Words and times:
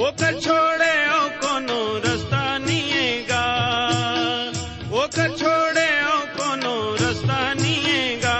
है 0.00 0.06
ओकर 0.06 0.40
छोड़े 0.40 0.92
ओ 1.12 1.28
कोनो 1.40 1.98
रास्ता 1.98 2.58
निएगा। 2.58 3.44
ओकर 4.92 5.36
छोड़े 5.36 5.88
ओ 6.04 6.18
कोनो 6.36 6.96
रास्ता 7.00 7.54
निएगा। 7.54 8.34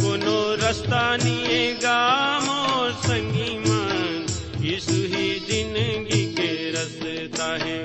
कोनो 0.00 0.54
रास्ता 0.56 1.16
निएगा 1.16 1.96
मोर 2.40 2.92
संगी 2.92 3.58
मन। 3.58 4.26
यीशु 4.60 4.92
ही 4.92 5.40
ज़िंदगी 5.48 6.24
के 6.34 6.70
रास्ता 6.70 7.64
है। 7.64 7.78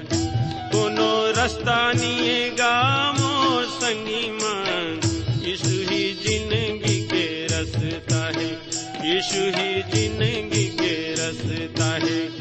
कोनो 0.72 1.32
रास्ता 1.32 1.92
निएगा 1.94 2.76
मोर 3.12 3.66
संगी 3.66 4.30
मन। 4.32 5.00
यीशु 5.46 5.76
ही 5.92 6.14
ज़िंदगी 6.14 7.02
के 7.08 7.48
रास्ता 7.48 8.40
है। 8.40 8.52
यीशु 9.14 9.44
ही 9.58 9.82
ज़िंदगी 9.82 10.66
के 10.66 11.14
रास्ता 11.14 11.94
है। 11.96 12.41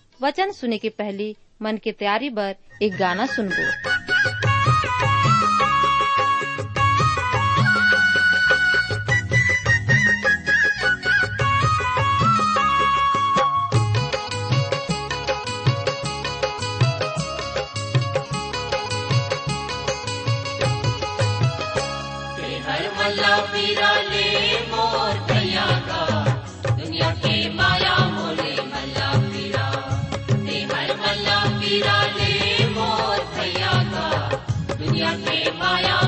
वचन 0.23 0.51
सुने 0.51 0.77
के 0.77 0.89
पहली 0.89 1.35
मन 1.61 1.77
के 1.83 1.91
तैयारी 1.91 2.29
बर 2.29 2.55
एक 2.81 2.97
गाना 2.97 3.25
सुनबो। 3.25 3.69
हर 22.65 22.91
मल्ला 22.97 23.37
पीरा 23.51 23.91
ले 24.01 24.59
मोर 24.67 25.19
भैया 25.31 25.65
का। 25.87 26.20
के 35.19 35.39
माया 35.59 35.99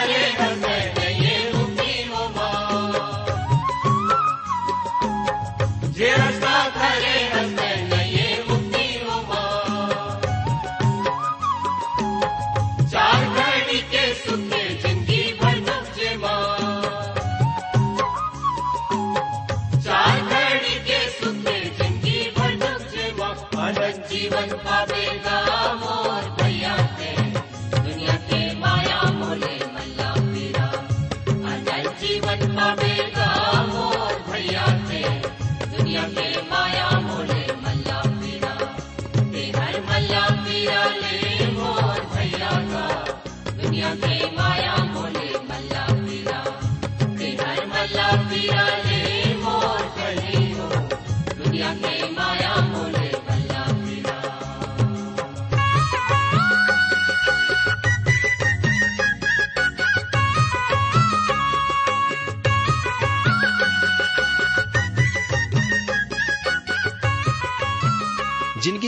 रस्ता 0.00 0.48
धरे 0.62 1.01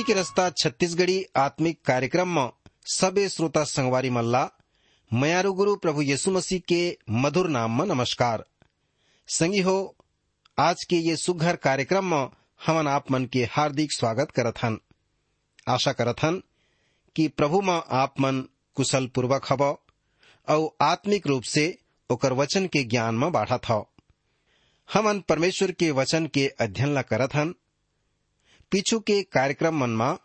के 0.06 0.14
रास्ता 0.14 0.48
छत्तीसगढ़ी 0.62 1.24
आत्मिक 1.36 1.80
कार्यक्रम 1.86 2.28
में 2.38 2.50
सबे 2.94 3.28
श्रोता 3.28 3.62
संगवारी 3.64 4.10
मल्ला 4.16 4.48
मयारु 5.10 5.52
गुरु 5.60 5.74
प्रभु 5.82 6.02
यीशु 6.02 6.30
मसीह 6.32 6.60
के 6.68 6.80
मधुर 7.24 7.48
नाम 7.56 7.78
में 7.78 7.84
नमस्कार 7.94 8.44
संगी 9.28 9.60
हो 9.68 9.76
आज 10.58 10.84
के 10.90 10.96
ये 11.08 11.16
सुघर 11.16 11.56
कार्यक्रम 11.68 12.04
में 12.14 12.28
हमन 12.66 12.88
आप 12.88 13.10
मन 13.12 13.24
के 13.32 13.44
हार्दिक 13.52 13.92
स्वागत 13.92 14.30
करत 14.36 14.62
हन 14.64 14.78
आशा 15.74 15.92
करत 16.00 16.22
हन 16.24 16.42
कि 17.16 17.26
प्रभु 17.38 17.60
में 17.70 17.80
आप 18.02 18.20
मन 18.20 18.44
कुशल 18.76 19.06
पूर्वक 19.14 19.46
हव 19.52 19.62
और 20.48 20.68
आत्मिक 20.84 21.26
रूप 21.26 21.42
से 21.54 21.66
ओकर 22.10 22.32
वचन 22.42 22.66
के 22.72 22.84
ज्ञान 22.94 23.14
में 23.24 23.30
बाढ़त 23.32 23.68
हव 23.68 23.86
हमन 24.88 25.20
परमेश्वर 25.28 25.70
के 25.82 25.90
वचन 26.00 26.26
के 26.34 26.46
अध्ययन 26.60 26.94
ला 26.94 27.02
करत 27.12 27.34
हन 27.34 27.54
पीछू 28.70 29.00
के 29.00 29.22
कार्यक्रम 29.22 29.78
मन 29.78 29.90
मा 29.90 30.18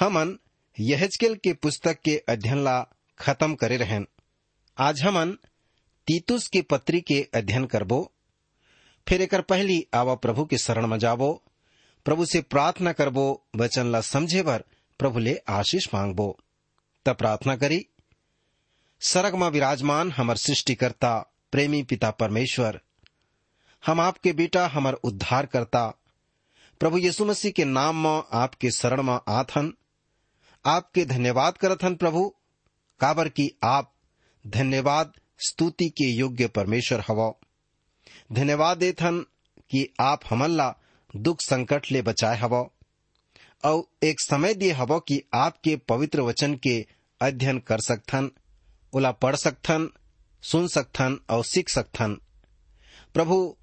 हमन 0.00 0.38
यहजकेल 0.80 1.34
के 1.34 1.52
पुस्तक 1.52 1.98
के 2.04 2.24
अध्ययन 2.28 2.64
ला 2.64 2.86
खत्म 3.18 3.54
करे 3.54 3.76
रहन 3.76 4.06
आज 4.78 5.02
हमन 5.02 5.38
तीतुस 6.06 6.48
के 6.48 6.62
पत्री 6.62 7.00
के 7.00 7.28
अध्ययन 7.34 7.64
करबो। 7.64 8.12
फिर 9.08 9.22
एकर 9.22 9.40
पहली 9.40 9.86
आवा 9.94 10.14
प्रभु 10.14 10.44
के 10.44 10.58
शरण 10.58 10.86
में 10.86 10.98
जाबो। 10.98 11.42
प्रभु 12.04 12.26
से 12.26 12.40
प्रार्थना 12.40 12.92
करबो, 12.92 13.46
वचन 13.56 13.86
ला 13.86 14.00
समझे 14.00 14.42
बर 14.42 14.64
प्रभु 14.98 15.18
ले 15.18 15.40
आशीष 15.48 15.88
मांगबो। 15.94 16.38
तब 17.06 17.16
प्रार्थना 17.16 17.56
करी, 17.56 17.86
सरग 19.00 19.34
में 19.34 19.48
विराजमान 19.48 20.12
हमर 20.12 20.36
सृष्टिकर्ता, 20.36 21.34
प्रेमी 21.52 21.82
पिता 21.82 22.10
परमेश्वर, 22.10 22.80
हम 23.86 24.00
आपके 24.00 24.32
बेटा 24.32 24.66
हमर 24.66 24.92
उद्धार 24.92 25.46
करता 25.46 25.99
प्रभु 26.80 26.98
यीशु 26.98 27.24
मसीह 27.24 27.50
के 27.50 27.64
नाम 27.64 28.06
में 28.06 28.22
आपके 28.32 28.70
शरण 28.70 29.02
में 29.02 29.18
आथन। 29.28 29.72
आपके 30.64 31.04
धन्यवाद 31.04 31.58
करत 31.58 31.78
हन 31.82 31.94
प्रभु। 31.94 32.34
काबर 33.00 33.28
की 33.28 33.58
आप 33.64 33.94
धन्यवाद, 34.46 35.12
स्तुति 35.38 35.88
के 35.88 36.04
योग्य 36.04 36.48
परमेश्वर 36.48 37.00
हव। 37.00 37.34
धन्यवाद 38.32 38.78
देत 38.78 39.02
हन 39.02 39.26
कि 39.70 39.94
आप 40.00 40.20
हमन 40.30 40.50
ला 40.50 40.74
दुख 41.16 41.40
संकट 41.40 41.92
ले 41.92 42.02
बचाए 42.02 42.38
हव। 42.38 42.70
और 43.64 44.06
एक 44.06 44.20
समय 44.20 44.54
दिए 44.54 44.72
हव 44.72 45.00
कि 45.00 45.22
आपके 45.34 45.76
पवित्र 45.76 46.20
वचन 46.20 46.54
के 46.54 46.86
अध्ययन 47.20 47.58
कर 47.58 47.78
सकथन 47.80 48.30
ओला 48.92 49.12
पढ़ 49.12 49.36
सकथन 49.36 49.90
सुन 50.42 50.68
सकथन 50.68 51.20
और 51.30 51.44
सीख 51.44 51.68
सकथन 51.68 52.20
प्रभु, 53.14 53.56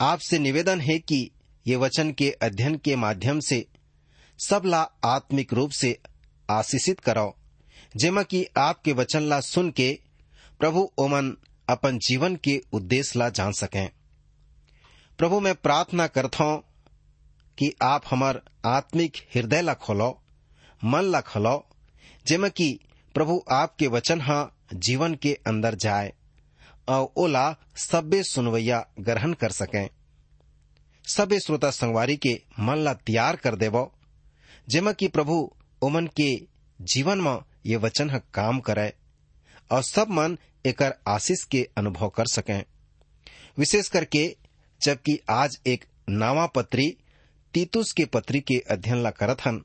आपसे 0.00 0.38
निवेदन 0.38 0.80
है 0.80 0.98
कि 0.98 1.30
ये 1.66 1.76
वचन 1.76 2.10
के 2.12 2.30
अध्ययन 2.42 2.76
के 2.76 2.96
माध्यम 2.96 3.40
से 3.40 3.66
सब 4.38 4.62
ला 4.64 4.80
आत्मिक 5.04 5.52
रूप 5.52 5.70
से 5.70 5.98
आशीषित 6.48 7.00
करो 7.00 7.34
जेमा 7.96 8.22
कि 8.22 8.46
आपके 8.58 8.92
वचन 8.92 9.22
ला 9.22 9.40
सुन 9.40 9.70
के 9.70 9.90
प्रभु 10.60 10.90
ओमन 10.98 11.36
अपन 11.68 11.98
जीवन 11.98 12.36
के 12.36 12.60
उद्देश्य 12.72 13.18
ला 13.18 13.28
जान 13.28 13.52
सकें। 13.52 13.88
प्रभु, 15.18 15.40
मैं 15.40 15.54
प्रार्थना 15.54 16.06
करता 16.06 16.44
हूँ 16.44 16.62
कि 17.58 17.72
आप 17.82 18.02
हमार 18.10 18.40
आत्मिक 18.66 19.16
हृदय 19.34 19.62
ला 19.62 19.74
खोलो 19.74 20.10
मन 20.84 21.04
ला 21.04 21.20
खोलो 21.20 21.56
जेमा 22.26 22.48
कि 22.48 22.78
प्रभु 23.14 23.42
आपके 23.50 23.86
वचन 23.86 24.20
हा 24.20 24.56
जीवन 24.74 25.14
के 25.14 25.32
अंदर 25.46 25.74
जाए, 25.74 26.12
और 26.88 27.12
ओला 27.16 27.56
सब्बे 27.76 28.22
सुनवैया 28.22 28.84
ग्रहण 29.00 29.32
कर 29.32 29.50
सकें। 29.52 29.88
सबे 31.10 31.38
श्रोता 31.40 31.70
संगवारी 31.70 32.16
के 32.16 32.32
मन 32.60 32.78
ला 32.78 32.92
तैयार 32.94 33.36
कर 33.36 33.54
देवो। 33.56 33.90
जेमा 34.68 34.92
कि 34.92 35.08
प्रभु 35.08 35.36
ओमन 35.82 36.06
के 36.20 36.30
जीवन 36.80 37.20
में 37.20 37.38
ये 37.66 37.76
वचन 37.76 38.10
ह 38.10 38.18
काम 38.34 38.60
करे 38.60 38.92
और 39.70 39.82
सब 39.82 40.10
मन 40.10 40.36
एकर 40.66 40.94
आशीष 41.08 41.42
के 41.44 41.62
अनुभव 41.78 42.08
कर 42.08 42.26
सकें। 42.26 42.62
विशेष 43.58 43.88
करके 43.88 44.24
जबकि 44.80 45.18
आज 45.30 45.58
एक 45.66 45.84
नावा 46.08 46.46
पत्री 46.46 46.88
तीतुस 47.54 47.92
के 47.92 48.04
पत्री 48.04 48.40
के 48.40 48.58
अध्ययन 48.70 49.02
ला 49.02 49.10
करत 49.10 49.40
हन, 49.46 49.62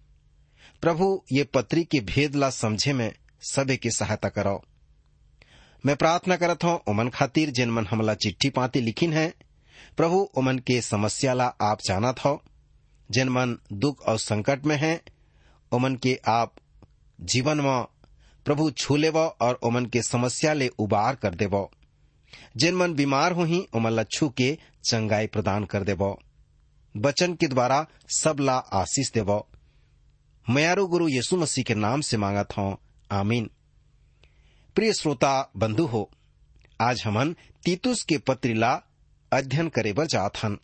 प्रभु 0.84 1.24
ये 1.32 1.44
पत्री 1.44 1.84
के 1.84 2.00
भेद 2.06 2.36
ला 2.36 2.50
समझे 2.50 2.94
में 2.94 3.12
सबे 3.44 3.78
की 3.78 3.92
सहायता 3.92 4.30
करो। 4.30 4.62
मैं 5.84 5.96
प्रार्थना 5.96 6.36
करत 6.36 6.64
हूँ 6.64 6.80
उमन 6.88 7.10
खातिर 7.10 7.50
जिन 7.50 7.70
मन 7.70 7.86
हमला 7.86 8.14
चिट्ठी 8.16 8.50
पाती 8.50 8.82
लिखिन 8.82 9.14
है 9.14 9.34
प्रभु 9.98 10.30
ओमन 10.38 10.60
के 10.60 10.82
समस्या 10.82 11.34
ला 11.34 11.46
आप 11.62 11.80
जानत 11.82 12.20
हो। 12.20 12.44
जिन 13.12 13.30
मन 13.30 13.58
दुख 13.74 14.02
और 14.02 14.18
संकट 14.18 14.66
में 14.66 14.78
है 14.78 15.02
ओमन 15.72 15.96
के 15.96 16.20
आप 16.28 16.56
जीवन 17.22 17.60
में 17.60 17.86
प्रभु 18.46 18.72
छू 18.72 18.96
लेव 18.96 19.18
और 19.18 19.60
ओमन 19.64 19.86
के 19.86 20.02
समस्या 20.02 20.54
ले 20.54 20.68
उबार 20.68 21.16
कर 21.16 21.36
देव। 21.36 21.70
जिन 22.58 22.76
मन 22.76 22.94
बीमार 22.94 23.32
हो 23.32 23.44
ही 23.44 23.68
ओमन 23.76 23.92
ला 23.92 24.04
छू 24.04 24.30
के 24.30 24.58
चंगाई 24.84 25.28
प्रदान 25.28 25.66
कर 25.66 25.84
देव। 25.84 26.18
बचन 26.98 27.36
के 27.36 27.48
द्वारा 27.48 27.88
सब 28.18 28.38
ला 28.40 28.58
आशीष 28.58 29.12
देव। 29.12 29.44
मयारू 30.50 30.88
गुरु 30.88 31.08
यीशु 31.08 31.38
मसीह 31.38 31.64
के 31.64 31.76
नाम 31.76 32.02
से 32.02 32.18
मांगत 32.18 32.58
हूँ। 32.58 32.78
आमीन। 33.12 33.50
प्रिय 34.76 34.94
श्रोता, 34.94 35.52
बंधु 35.58 35.86
हो, 35.86 36.12
आज 36.82 37.04
हमन 37.06 37.36
तीतुस 37.66 38.04
के 38.04 38.18
पत्री 38.18 38.54
ला 38.54 38.82
अध्ययन 39.36 39.70
करे 39.70 39.94
बर 39.94 40.06
जात 40.06 40.38
हन। 40.38 40.58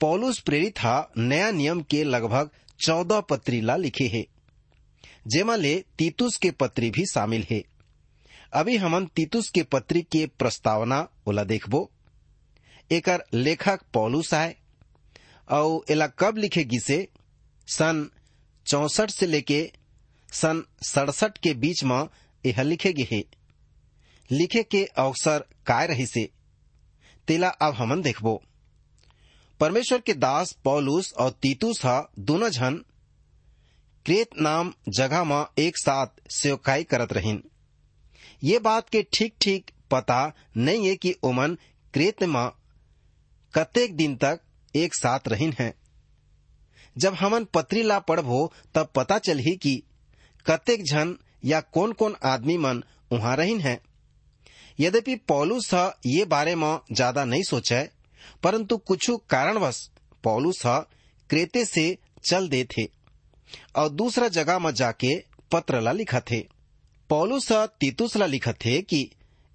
पौलुस 0.00 0.38
प्रेरित 0.40 0.80
हा 0.80 0.96
नया 1.18 1.50
नियम 1.50 1.80
के 1.82 2.02
लगभग 2.04 2.50
चौदह 2.80 3.20
पत्री 3.20 3.60
ला 3.60 3.76
लिखे 3.76 4.06
है, 4.06 4.24
जेमा 5.26 5.56
ले 5.56 5.74
तीतुस 5.98 6.36
के 6.36 6.50
पत्री 6.50 6.90
भी 6.90 7.06
शामिल 7.06 7.46
है। 7.50 7.62
अभी 8.52 8.76
हमन 8.76 9.06
तीतुस 9.06 9.48
के 9.50 9.62
पत्री 9.62 10.02
के 10.02 10.26
प्रस्तावना 10.38 11.06
ओला 11.26 11.44
देखबो। 11.44 11.90
एकर 12.90 13.24
लेखक 13.34 13.80
पौलुस 13.94 14.32
आए 14.34 14.54
और 15.48 15.92
एला 15.92 16.06
कब 16.06 16.36
लिखे 16.36 16.64
गिसे? 16.64 17.08
सन 17.68 18.08
चौसठ 18.66 19.10
से 19.10 19.26
लेके 19.26 19.60
सन 20.32 20.62
सड़सठ 20.82 21.38
के 21.38 21.54
बीच 21.54 21.82
में 21.84 22.08
यह 22.44 22.62
लिखे 22.62 22.92
गे 22.92 23.24
लिखे 24.30 24.62
के 24.62 24.84
अवसर 24.98 25.44
काय 25.66 25.86
रही 25.86 26.06
से 26.06 26.28
तेला, 27.28 27.48
अब 27.48 27.74
हमन 27.74 28.02
देखबो। 28.02 28.42
परमेश्वर 29.60 30.00
के 30.00 30.14
दास 30.14 30.52
पौलुस 30.64 31.12
और 31.12 31.30
तीतुस 31.30 31.84
हा 31.84 32.10
दोनों 32.18 32.50
झन 32.50 32.74
क्रेत 34.04 34.30
नाम 34.40 34.74
जगह 34.88 35.24
में 35.24 35.44
एक 35.58 35.78
साथ 35.78 36.06
सेवकाई 36.30 36.84
करत 36.84 37.12
रहिन। 37.12 37.42
ये 38.44 38.58
बात 38.58 38.88
के 38.88 39.06
ठीक 39.12 39.34
ठीक 39.40 39.70
पता 39.90 40.32
नहीं 40.56 40.88
है 40.88 40.96
कि 40.96 41.14
ओमन 41.22 41.54
क्रेत 41.94 42.22
में 42.22 42.50
कतेक 43.54 43.96
दिन 43.96 44.16
तक 44.16 44.40
एक 44.76 44.94
साथ 44.94 45.20
रहिन 45.28 45.54
है। 45.58 45.74
जब 46.98 47.14
हमन 47.14 47.44
पत्री 47.44 47.82
ला 47.82 47.98
पढ़बो, 47.98 48.52
तब 48.74 48.92
पता 48.94 49.18
चलही 49.18 49.56
कि 49.56 49.82
कतेक 50.46 50.84
झन 50.84 51.16
या 51.44 51.60
कौन 51.60 51.92
कौन 51.92 52.16
आदमी 52.24 52.56
मन 52.56 52.84
वहाँ 53.12 53.36
रहिन 53.36 53.60
है। 53.60 53.85
यद्यपि 54.80 55.14
पौलुस 55.28 55.72
ये 56.06 56.24
बारे 56.24 56.54
में 56.54 56.78
ज़्यादा 56.92 57.24
नहीं 57.24 57.42
सोचे, 57.42 57.82
परंतु 58.42 58.76
कुछ 58.76 59.10
कारणवश 59.30 59.88
पौलुस 60.24 60.62
ह 60.66 60.78
क्रेते 61.30 61.64
से 61.64 61.96
चल 62.24 62.48
दे 62.48 62.62
थे 62.76 62.84
और 63.76 63.88
दूसरा 63.88 64.28
जगह 64.28 64.58
में 64.58 64.72
जाके 64.74 65.14
पत्र 65.52 65.80
ला 65.80 65.92
लिखा 65.92 66.20
थे 66.30 66.40
पौलुस 67.10 67.50
ह 67.52 67.64
तीतुस 67.80 68.16
ला 68.16 68.26
लिखा 68.26 68.52
थे 68.64 68.80
कि 68.82 69.08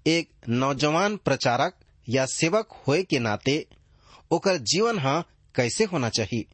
एक 0.06 0.28
नौजवान 0.48 1.16
प्रचारक 1.24 1.74
या 2.08 2.24
सेवक 2.26 2.72
होए 2.86 3.02
के 3.02 3.18
नाते 3.18 3.64
ओकर 4.32 4.56
जीवन 4.72 4.98
हा 4.98 5.20
कैसे 5.54 5.84
होना 5.84 6.08
चाहिए 6.08 6.44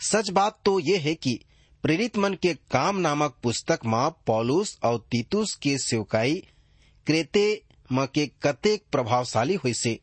सच 0.00 0.30
बात 0.30 0.58
तो 0.64 0.78
ये 0.80 0.96
है 0.96 1.14
कि 1.14 1.38
प्रेरित 1.84 2.16
मन 2.18 2.34
के 2.42 2.54
काम 2.70 2.96
नामक 3.00 3.34
पुस्तक 3.42 3.84
में 3.86 4.10
पौलुस 4.26 4.78
और 4.84 4.98
तीतुस 5.12 5.54
के 5.62 5.76
सेवकाई 5.78 6.34
क्रेते 7.06 7.44
म 7.92 8.06
के 8.06 8.26
कतेक 8.42 8.84
प्रभावशाली 8.92 9.54
हुई 9.54 9.72
से। 9.74 9.98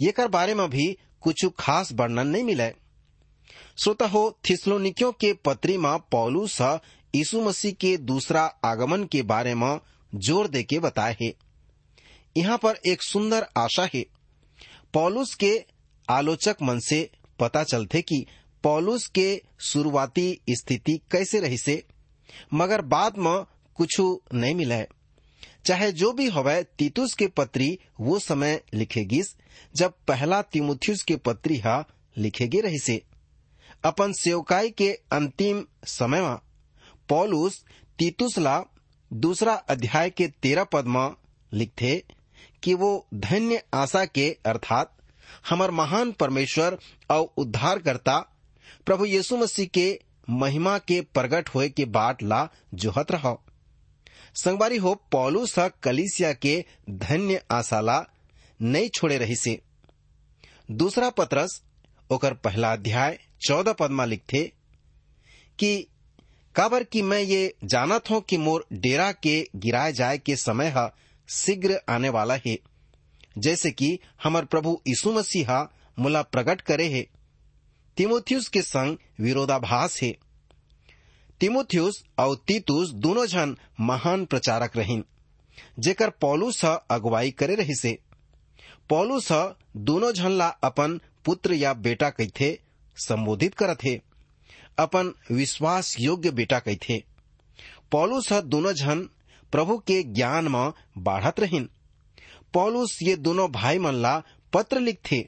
येकर 0.00 0.28
बारे 0.28 0.54
में 0.54 0.68
भी 0.70 0.86
कुछ 1.20 1.44
खास 1.58 1.92
वर्णन 1.92 2.26
नहीं 2.26 2.44
मिले 2.44 2.70
श्रोता 3.82 4.06
हो 4.06 4.28
के 4.44 5.32
पत्री 5.44 5.76
में 5.78 5.98
पौलुस 6.10 6.60
यीशु 7.14 7.40
मसीह 7.40 7.72
के 7.72 7.96
दूसरा 7.96 8.42
आगमन 8.64 9.04
के 9.04 9.22
बारे 9.22 9.54
में 9.54 9.78
ज़ोर 10.12 10.48
दे 10.48 10.62
के 10.62 10.78
बताए 10.78 11.16
है। 11.22 11.32
यहाँ 12.36 12.58
पर 12.58 12.78
एक 12.86 13.02
सुंदर 13.02 13.46
आशा 13.56 13.88
है। 13.94 14.04
पौलुस 14.94 15.34
के 15.34 15.52
आलोचक 16.08 16.56
मन 16.62 16.78
से 16.78 17.10
पता 17.38 17.62
चलते 17.64 18.02
कि 18.02 18.24
पौलुस 18.64 19.06
के 19.08 19.42
शुरुआती 19.60 20.40
स्थिति 20.50 21.00
कैसे 21.12 21.40
रही 21.40 21.58
से, 21.58 21.82
मगर 22.54 22.82
बाद 22.82 23.18
में 23.18 23.44
कुछ 23.78 23.96
नहीं 24.34 24.54
मिला 24.54 24.74
है 24.74 24.88
चाहे 25.64 25.90
जो 25.92 26.12
भी 26.12 26.28
होवे, 26.28 26.62
तीतुस 26.78 27.14
के 27.14 27.26
पत्री 27.26 27.78
वो 28.00 28.18
समय 28.18 28.60
लिखेगिस 28.74 29.34
जब 29.76 29.92
पहला 30.08 30.40
तिमुथियुस 30.42 31.02
के 31.02 31.16
पत्री 31.16 31.58
हा 31.58 31.84
लिखेगी 32.16 32.60
रही 32.60 32.78
से 32.78 33.02
अपन 33.84 34.12
सेवकाई 34.12 34.70
के 34.70 34.90
अंतिम 35.12 35.64
समय 35.84 36.20
में, 36.20 36.36
पौलुस 37.08 37.64
तीतुस 37.98 38.38
ला 38.38 38.62
दूसरा 39.10 39.54
अध्याय 39.54 40.10
के 40.10 40.28
तेरह 40.42 40.64
पद 40.64 40.84
में 40.86 41.10
लिखते 41.52 42.02
कि 42.62 42.74
वो 42.74 43.06
धन्य 43.14 43.62
आशा 43.74 44.04
के, 44.04 44.30
अर्थात 44.46 44.96
हमार 45.48 45.70
महान 45.70 46.12
परमेश्वर 46.12 46.78
और 47.10 47.32
उद्धारकर्ता 47.36 48.18
प्रभु 48.86 49.04
यीशु 49.04 49.36
मसीह 49.36 49.66
के 49.66 49.98
महिमा 50.30 50.78
के 50.78 51.00
प्रगट 51.14 51.48
होए 51.48 51.68
के 51.68 51.84
बाट 51.84 52.22
ला 52.22 52.48
जोहत 52.74 53.12
रहो। 53.12 53.40
संगवारी 54.34 54.76
हो 54.76 54.94
पौलुस 54.94 55.58
कलिसिया 55.58 56.32
के 56.32 56.64
धन्य 56.90 57.42
आशाला 57.50 58.06
नहीं 58.62 58.88
छोड़े 58.88 59.18
रही 59.18 59.36
से 59.36 59.60
दूसरा 60.70 61.10
पत्रस, 61.10 61.62
ओकर 62.10 62.34
पहला 62.34 62.72
अध्याय, 62.72 63.18
चौदह 63.48 63.72
पद 63.72 63.90
में 63.90 64.06
लिखते 64.06 64.52
कि, 65.58 65.86
काबर 66.54 66.84
कि 66.84 67.02
मैं 67.02 67.20
ये 67.20 67.54
जानत 67.64 68.10
हूँ 68.10 68.20
कि 68.20 68.36
मोर 68.36 68.66
डेरा 68.72 69.12
के 69.12 69.48
गिराए 69.56 69.92
जाए 69.92 70.18
के 70.18 70.36
समय 70.36 70.68
हा 70.68 70.96
शीघ्र 71.28 71.80
आने 71.88 72.08
वाला 72.08 72.34
है, 72.46 72.58
जैसे 73.38 73.70
कि 73.70 73.98
हमार 74.22 74.44
प्रभु 74.44 74.80
यीशु 74.86 75.12
मसीहा 75.12 75.72
मुला 75.98 76.22
प्रकट 76.22 76.60
करे 76.60 76.88
है। 76.88 77.06
तिमोथियस 77.96 78.48
के 78.48 78.62
संग 78.62 78.96
विरोधाभास 79.20 80.02
है। 80.02 80.16
तिमोथियस 81.40 82.02
और 82.18 82.36
तीतुस 82.46 82.90
दोनों 82.96 83.26
जन 83.26 83.56
महान 83.82 84.24
प्रचारक 84.26 84.76
रहिन, 84.76 85.04
जेकर 85.78 86.10
पौलुस 86.20 86.64
अगुवाई 86.64 87.30
करे 87.32 87.54
रही 87.54 87.74
से 87.74 87.98
पौलुस 88.90 89.28
दोनों 89.88 90.12
जन 90.12 90.32
ला 90.32 90.48
अपन 90.64 91.00
पुत्र 91.24 91.54
या 91.54 91.72
बेटा 91.74 92.10
कहते 92.10 92.58
संबोधित 92.96 93.54
करत 93.54 93.84
है 93.84 94.00
अपन 94.78 95.12
विश्वास 95.30 95.94
योग्य 96.00 96.30
बेटा 96.32 96.58
कहथे 96.60 97.02
पौलुस 97.92 98.32
ह 98.32 98.40
दोनों 98.42 98.72
जन 98.74 99.08
प्रभु 99.52 99.76
के 99.86 100.02
ज्ञान 100.04 100.48
में 100.48 100.72
बाढ़त 100.98 101.40
रहिन। 101.40 101.68
पौलुस 102.54 102.98
ये 103.02 103.16
दोनों 103.16 103.50
भाई 103.52 103.78
मन 103.78 103.94
ला 103.94 104.22
पत्र 104.52 104.80
लिखथे। 104.80 105.18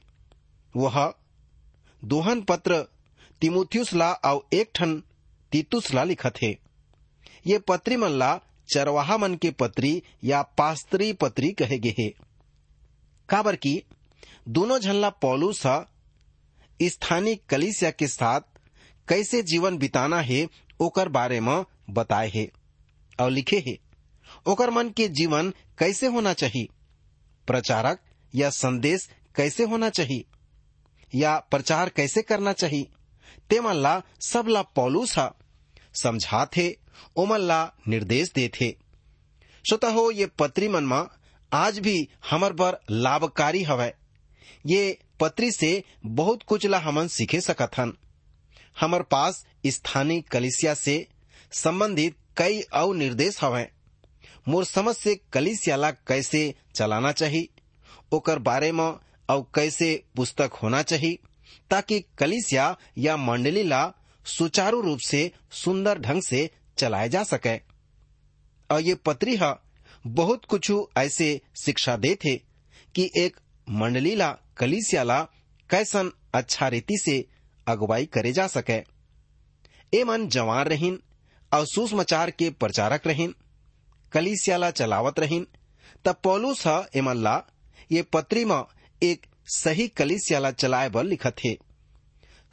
वह 0.75 0.97
दोहन 2.03 2.41
पत्र 2.43 2.81
तिमुथियुस 3.43 3.93
ला 3.95 4.11
और 4.25 4.47
एक 4.55 4.71
ठन 4.75 5.03
तीतुस 5.53 5.93
ला 5.95 6.05
लिखत 6.05 6.35
हे। 6.43 6.57
ये 7.47 7.59
पत्री 7.59 7.97
मन 7.97 8.12
ला 8.12 8.38
चरवाहा 8.69 9.17
मन 9.17 9.35
के 9.35 9.50
पत्री 9.50 10.03
या 10.25 10.43
पास्त्री 10.59 11.12
पत्री 11.12 11.50
कहे 11.53 11.79
गे 11.79 11.95
हे। 11.99 12.09
काबर 13.29 13.57
की? 13.57 13.83
दोनों 14.49 14.79
झनला 14.79 15.11
पौलुस 15.11 15.67
ह 15.67 15.85
स्थानीय 16.81 17.35
कलिसिया 17.49 17.91
के 17.91 18.07
साथ 18.07 18.41
कैसे 19.09 19.43
जीवन 19.43 19.76
बिताना 19.79 20.21
है, 20.21 20.47
ओकर 20.81 21.09
बारे 21.09 21.41
में 21.41 21.65
बताए 21.91 22.29
हे, 22.29 22.50
और 23.21 23.31
लिखे 23.31 23.59
हे, 23.59 23.79
ओकर 24.47 24.71
मन 24.71 24.91
के 24.91 25.09
जीवन 25.09 25.50
कैसे 25.79 26.07
होना 26.07 26.33
चाहिए 26.33 26.69
प्रचारक 27.47 28.00
या 28.35 28.50
संदेश 28.50 29.09
कैसे 29.37 29.65
होना 29.65 29.88
चाहिए 29.91 30.25
या 31.15 31.38
प्रचार 31.50 31.88
कैसे 31.88 32.23
करना 32.23 32.53
चाहिए 32.53 32.88
ते 33.50 33.61
मन 33.61 33.76
ला 33.76 34.00
सब 34.26 34.49
ला 34.49 34.62
पौलुस। 34.62 35.19
हा 35.19 35.31
समझाथे 36.03 36.76
ओमन 37.17 37.41
ला 37.41 37.61
निर्देश 37.88 38.33
देथे 38.35 38.71
श्रोता 39.65 39.88
हो 39.88 40.11
ये 40.11 40.26
पत्री 40.38 40.69
मन 40.69 40.85
में 40.85 41.03
आज 41.53 41.79
भी 41.79 41.97
हमर 42.31 42.53
बर 42.53 42.79
लाभकारी 42.91 43.62
हवय 43.62 43.95
ये 44.67 44.99
पत्री 45.21 45.50
से 45.53 45.85
बहुत 46.07 46.43
कुछ 46.43 46.67
ला 46.67 46.79
हमन 46.79 47.09
सीखे 47.09 47.41
सकत 47.41 47.79
हन 47.79 47.97
हमर 48.81 49.03
पास 49.03 49.45
स्थानीय 49.67 50.21
कलिसिया 50.21 50.75
से 50.75 50.97
संबंधित 51.53 52.17
कई 52.37 52.61
अव 52.61 52.93
निर्देश 52.93 53.38
हवय 53.41 53.71
मोर 54.49 54.65
समझ 54.65 54.95
से 54.97 55.15
कलिसिया 55.33 55.76
ला 55.76 55.91
कैसे 55.91 56.55
चलाना 56.75 57.12
चाहिए 57.12 57.49
ओकर 58.12 58.38
बारे 58.38 58.73
में 58.73 58.93
और 59.31 59.50
कैसे 59.55 60.05
पुस्तक 60.17 60.50
होना 60.62 60.83
चाहिए 60.83 61.19
ताकि 61.71 62.00
कलिसिया 62.19 62.76
या 62.99 63.17
मंडली 63.17 63.62
ला 63.62 63.93
सुचारू 64.26 64.81
रूप 64.81 64.99
से 64.99 65.31
सुंदर 65.53 65.99
ढंग 65.99 66.23
से 66.23 66.50
चलाए 66.79 67.09
जा 67.09 67.23
सके। 67.25 67.57
और 68.71 68.81
ये 68.81 68.95
पत्री 68.95 69.38
बहुत 70.07 70.45
कुछ 70.45 70.73
ऐसे 70.97 71.41
शिक्षा 71.65 71.97
दे 71.97 72.15
थे 72.15 72.37
कि 72.95 73.11
एक 73.17 73.37
मंडली 73.67 74.15
ला 74.15 74.31
कलिसिया 74.57 75.03
ला 75.03 75.23
कैसन 75.71 76.11
अच्छा 76.35 76.69
रीति 76.69 76.99
से 76.99 77.25
अगुवाई 77.67 78.07
करे 78.07 78.33
जा 78.33 78.47
सके। 78.47 78.79
ए 79.93 80.05
मन 80.05 80.29
जवान 80.29 80.67
रहीन 80.67 80.99
और 81.53 81.67
सुसमाचार 81.67 82.31
के 82.31 82.50
प्रचारक 82.50 83.07
रहीन 83.07 83.35
कलिसिया 84.12 84.57
ला 84.57 84.71
चलावत 84.71 85.19
रहीन। 85.21 85.47
तब 86.05 86.17
पौलुस 86.25 86.67
ह 86.67 86.85
एमन 86.95 87.23
ला, 87.23 87.43
ये 87.93 88.03
पत्री 88.03 88.45
में 88.45 88.62
एक 89.03 89.26
सही 89.47 89.87
कलिसिया 89.88 90.38
ला 90.38 90.50
चलाए 90.53 90.88
बर 90.88 91.05
लिखत 91.05 91.37
हे। 91.45 91.57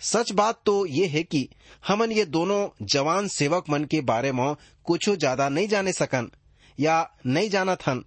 सच 0.02 0.32
बात 0.32 0.62
तो 0.66 0.86
ये 0.88 1.06
है 1.08 1.24
कि 1.24 1.48
हमन 1.88 2.12
ये 2.12 2.26
दोनों 2.28 2.86
जवान 2.88 3.28
सेवक 3.30 3.70
मन 3.70 3.84
के 3.86 4.02
बारे 4.04 4.32
में 4.32 4.56
कुछ 4.86 5.10
ज़्यादा 5.10 5.48
नहीं 5.50 5.68
जाने 5.68 5.94
सकन 5.94 6.30
या 6.78 6.96
नहीं 7.28 7.50
जानत 7.50 7.82
थन 7.82 8.04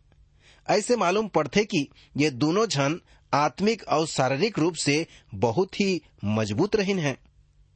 ऐसे 0.66 0.96
मालूम 0.96 1.28
पड़ते 1.28 1.64
कि 1.64 1.86
ये 2.16 2.30
दोनों 2.32 2.66
जन 2.66 3.00
आत्मिक 3.32 3.82
और 3.88 4.06
शारीरिक 4.06 4.58
रूप 4.58 4.74
से 4.74 5.06
बहुत 5.36 5.80
ही 5.80 6.00
मज़बूत 6.24 6.76
रहिन 6.76 6.98
हैं। 6.98 7.16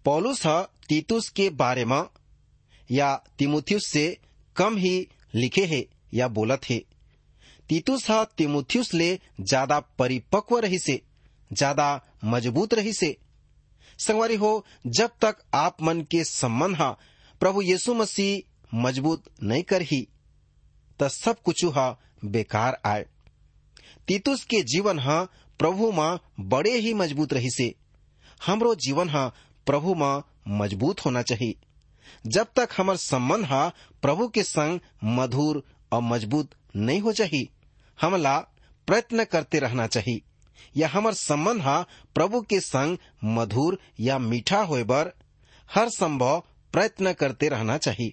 पौलुस 0.04 0.46
ह 0.46 0.60
तीतुस 0.88 1.28
के 1.28 1.48
बारे 1.56 1.84
में 1.84 2.02
या 2.90 3.14
तिमुथियुस 3.38 3.86
से 3.86 4.06
कम 4.56 4.76
ही 4.76 4.94
लिखे 5.34 5.64
है 5.66 5.84
या 6.14 6.28
बोलत 6.30 6.64
है। 6.70 6.80
तीतुस 7.70 8.10
ह 8.10 8.22
तिमुथियुस 8.38 8.92
ले 8.94 9.08
ज़्यादा 9.40 9.78
परिपक्व 9.98 10.58
रही 10.58 10.78
से 10.78 11.00
ज़्यादा 11.50 11.88
मज़बूत 12.24 12.74
रही 12.74 12.92
से 12.92 13.16
संगवारी 13.98 14.36
हो, 14.36 14.64
जब 14.86 15.10
तक 15.22 15.36
आप 15.54 15.82
मन 15.82 16.00
के 16.10 16.22
संबंध 16.24 16.76
हा, 16.76 16.90
प्रभु 17.40 17.62
यीशु 17.62 17.94
मसीह 17.94 18.78
मज़बूत 18.82 19.24
नहीं 19.42 19.62
करही 19.62 20.00
त 21.00 21.08
सब 21.10 21.42
कुछ 21.44 21.64
हा 21.76 21.88
बेकार 22.24 22.80
आए। 22.86 23.04
तीतुस 24.08 24.44
के 24.44 24.62
जीवन 24.72 24.98
हा, 24.98 25.22
प्रभु 25.60 25.90
माँ 25.92 26.18
बड़े 26.40 26.76
ही 26.78 26.94
मज़बूत 26.94 27.32
रही 27.32 27.50
से 27.50 27.74
हमरो 28.46 28.74
जीवन 28.86 29.08
हा, 29.10 29.26
प्रभु 29.66 29.94
माँ 29.94 30.24
मज़बूत 30.60 31.04
होना 31.06 31.22
चाहिए 31.22 31.54
जब 32.26 32.46
तक 32.56 32.68
हमार 32.78 32.96
संबंध 32.96 33.44
हा, 33.46 33.68
प्रभु 34.02 34.28
के 34.28 34.42
संग 34.42 34.80
मधुर 35.18 35.62
और 35.92 36.02
मज़बूत 36.02 36.50
नहीं 36.76 37.00
हो 37.00 37.12
चाहिए 37.12 37.48
हमला 38.00 38.38
प्रयत्न 38.86 39.24
करते 39.24 39.58
रहना 39.58 39.86
चाहिए। 39.86 40.20
या 40.76 40.88
हमार 40.88 41.14
संबंध 41.14 41.62
हा 41.62 41.80
प्रभु 42.14 42.40
के 42.40 42.60
संग 42.60 42.96
मधुर 43.24 43.78
या 44.00 44.18
मीठा 44.18 44.60
होए 44.62 44.84
बर 44.84 45.12
हर 45.74 45.88
संभव 45.88 46.42
प्रयत्न 46.72 47.12
करते 47.12 47.48
रहना 47.48 47.76
चाहिए। 47.78 48.12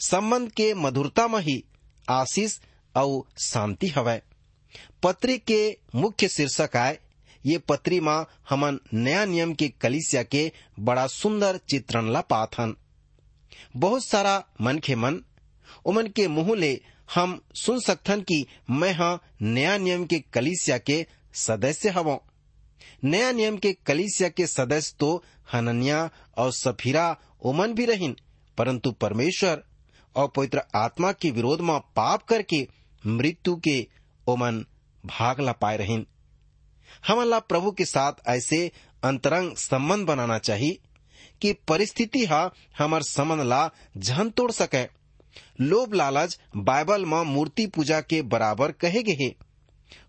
संबंध 0.00 0.50
के 0.50 0.72
मधुरता 0.74 1.26
में 1.28 1.40
ही 1.40 1.62
आशीष 2.08 2.58
और 2.94 3.22
शांति 3.38 3.88
हवय 3.88 4.22
पत्री 5.02 5.38
के 5.38 5.76
मुख्य 5.94 6.28
शीर्षक 6.28 6.76
आय 6.76 6.98
ये 7.46 7.58
पत्री 7.58 8.00
माँ 8.00 8.26
हमन 8.50 8.78
नया 8.94 9.24
नियम 9.24 9.54
के 9.54 9.68
कलिसिया 9.68 10.22
के 10.22 10.52
बड़ा 10.80 11.06
सुंदर 11.06 11.56
चित्रण 11.70 12.10
ला 12.10 12.20
पात 12.20 12.58
हन 12.58 12.74
बहुत 13.76 14.04
सारा 14.04 14.44
मन 14.60 14.78
के 14.78 14.94
मन, 14.94 15.22
उमन 15.84 16.06
के 16.06 16.28
मुँह 16.28 16.54
ले 16.56 16.80
हम 17.14 17.40
सुन 17.54 17.80
सकथन 17.80 18.20
कि 18.20 18.44
मैं 18.70 18.92
हाँ 18.92 19.20
नया 19.42 19.76
नियम 19.78 20.04
के 20.04 20.18
कलिसिया 20.34 20.78
के 20.78 21.04
सदस्य 21.34 21.88
हवो। 21.88 22.22
नया 23.04 23.30
नियम 23.32 23.56
के 23.56 23.72
कलिसिया 23.86 24.28
के 24.28 24.46
सदस्य 24.46 24.96
तो 25.00 25.22
हनन्या 25.52 26.08
और 26.36 26.52
सफीरा 26.52 27.16
ओमन 27.42 27.74
भी 27.74 27.84
रहिन, 27.84 28.16
परंतु 28.58 28.90
परमेश्वर 28.92 29.62
और 30.16 30.32
पवित्र 30.36 30.62
आत्मा 30.74 31.12
के 31.12 31.30
विरोध 31.30 31.60
में 31.60 31.78
पाप 31.96 32.22
करके 32.22 32.66
मृत्यु 33.04 33.56
के 33.56 33.76
ओमन 34.26 34.64
भाग 35.04 35.40
ला 35.40 35.52
पाए 35.52 35.76
रहिन। 35.76 36.06
हमला 37.06 37.38
प्रभु 37.38 37.70
के 37.70 37.84
साथ 37.84 38.26
ऐसे 38.28 38.70
अंतरंग 39.04 39.54
संबंध 39.56 40.06
बनाना 40.06 40.38
चाहिए 40.38 40.78
कि 41.42 41.52
परिस्थिति 41.68 42.24
हा 42.24 42.50
हमार 42.78 43.02
संबंध 43.02 43.42
ला 43.42 43.70
झन 43.98 44.30
तोड़ 44.30 44.50
सके। 44.52 44.84
लोभ 45.60 45.94
लालच 45.94 46.38
बाइबल 46.56 47.04
में 47.04 47.22
मूर्ति 47.24 47.66
पूजा 47.66 48.00
के 48.00 48.22
बराबर 48.22 48.72
कहे 48.72 49.02
गए 49.02 49.34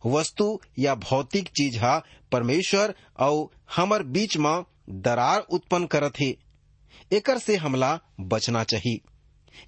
वस्तु 0.05 0.59
या 0.79 0.95
भौतिक 0.95 1.47
चीज़ 1.49 1.77
हा 1.79 1.97
परमेश्वर 2.31 2.93
और 3.19 3.49
हमर 3.75 4.03
बीच 4.03 4.37
में 4.37 4.63
दरार 4.89 5.39
उत्पन्न 5.49 5.85
करत 5.85 6.19
है। 6.21 6.33
एकर 7.13 7.37
से 7.37 7.55
हमला 7.55 7.99
बचना 8.19 8.63
चाहिए 8.63 8.99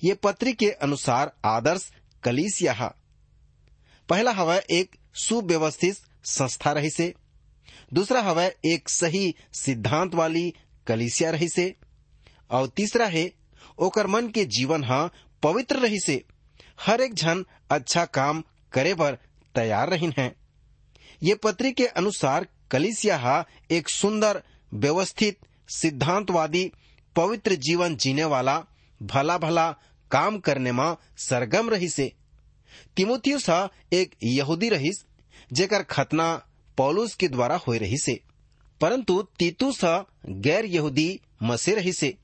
ये 0.04 0.14
पत्री 0.14 0.54
के 0.54 0.70
अनुसार 0.72 1.32
आदर्श 1.46 1.92
कलीसिया 2.24 2.74
हा। 2.74 2.88
पहला 4.10 4.32
हवा 4.32 4.56
एक 4.72 4.96
सुव्यवस्थित 5.16 5.98
संस्था 6.24 6.72
रही 6.72 6.90
से 6.90 7.14
दूसरा 7.94 8.22
हवा 8.22 8.44
एक 8.66 8.90
सही 8.90 9.36
सिद्धांत 9.54 10.16
वाली 10.16 10.54
कलिसिया 10.88 11.30
रही 11.32 11.50
से 11.50 11.74
और 12.52 12.68
तीसरा 12.68 13.06
है, 13.06 13.32
ओकर 13.80 14.08
मन 14.08 14.28
के 14.28 14.46
जीवन 14.46 14.84
हा 14.84 15.10
पवित्र 15.46 15.76
रही 15.76 16.00
से 16.00 16.24
हर 16.82 17.02
एक 17.02 17.14
जन 17.14 17.46
अच्छा 17.72 18.06
काम 18.06 18.44
करे 18.72 18.94
बर 18.94 19.18
तैयार 19.56 19.90
रही 19.90 20.12
है। 20.18 20.36
ये 21.24 21.36
पत्री 21.36 21.72
के 21.72 21.88
अनुसार 21.88 22.48
कलिसिया 22.72 23.46
एक 23.72 23.90
सुंदर, 23.90 24.44
व्यवस्थित, 24.74 25.38
सिद्धांतवादी, 25.70 26.72
पवित्र 27.16 27.56
जीवन 27.56 27.96
जीने 27.96 28.26
वाला 28.26 28.66
भला 29.04 29.38
भला 29.38 29.72
काम 30.12 30.40
करने 30.40 30.72
में 30.72 30.96
सरगम 31.18 31.70
रही 31.70 31.90
से। 31.90 32.14
तिमोथियस 32.98 33.70
एक 33.94 34.16
यहूदी 34.24 34.70
रहीस, 34.70 35.06
जेकर 35.54 35.84
खतना 35.84 36.46
पौलुस 36.78 37.16
के 37.16 37.28
द्वारा 37.28 37.56
हो 37.56 37.74
रही 37.74 37.98
से। 37.98 38.20
परंतु 38.82 39.28
तीतुस 39.40 40.06
गैर 40.30 40.66
यहूदी 40.66 41.20
मसे 41.44 41.76
रही 41.76 41.94
से। 41.94 42.18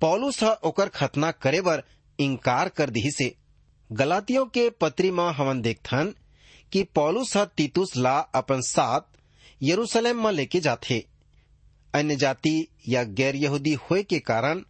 पौलुस 0.00 0.42
ओकर 0.42 0.88
खतना 0.88 1.30
करे 1.30 1.60
बर 1.60 1.82
इनकार 2.24 2.68
कर 2.68 2.90
दी 2.90 3.10
से 3.10 3.34
गलातियों 3.90 4.44
के 4.46 4.68
पत्री 4.70 5.10
में 5.10 5.24
हमन 5.24 5.60
देखथन 5.62 6.14
कि 6.72 6.82
पौलुस 6.94 7.36
हा 7.36 7.44
तीतुस 7.46 7.96
ला 7.96 8.18
अपन 8.34 8.60
साथ 8.60 9.00
यरूशलेम 9.62 10.24
में 10.24 10.32
लेके 10.32 10.60
जाथे। 10.60 11.04
अन्य 11.94 12.16
जाति 12.16 12.66
या 12.88 13.02
गैर 13.04 13.36
यहूदी 13.36 13.72
होए 13.80 14.02
के 14.02 14.18
कारण 14.20 14.62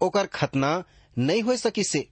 ओकर 0.00 0.26
खतना 0.26 0.82
नहीं 1.16 1.42
हो 1.42 1.56
सकी 1.56 1.84
से। 1.84 2.06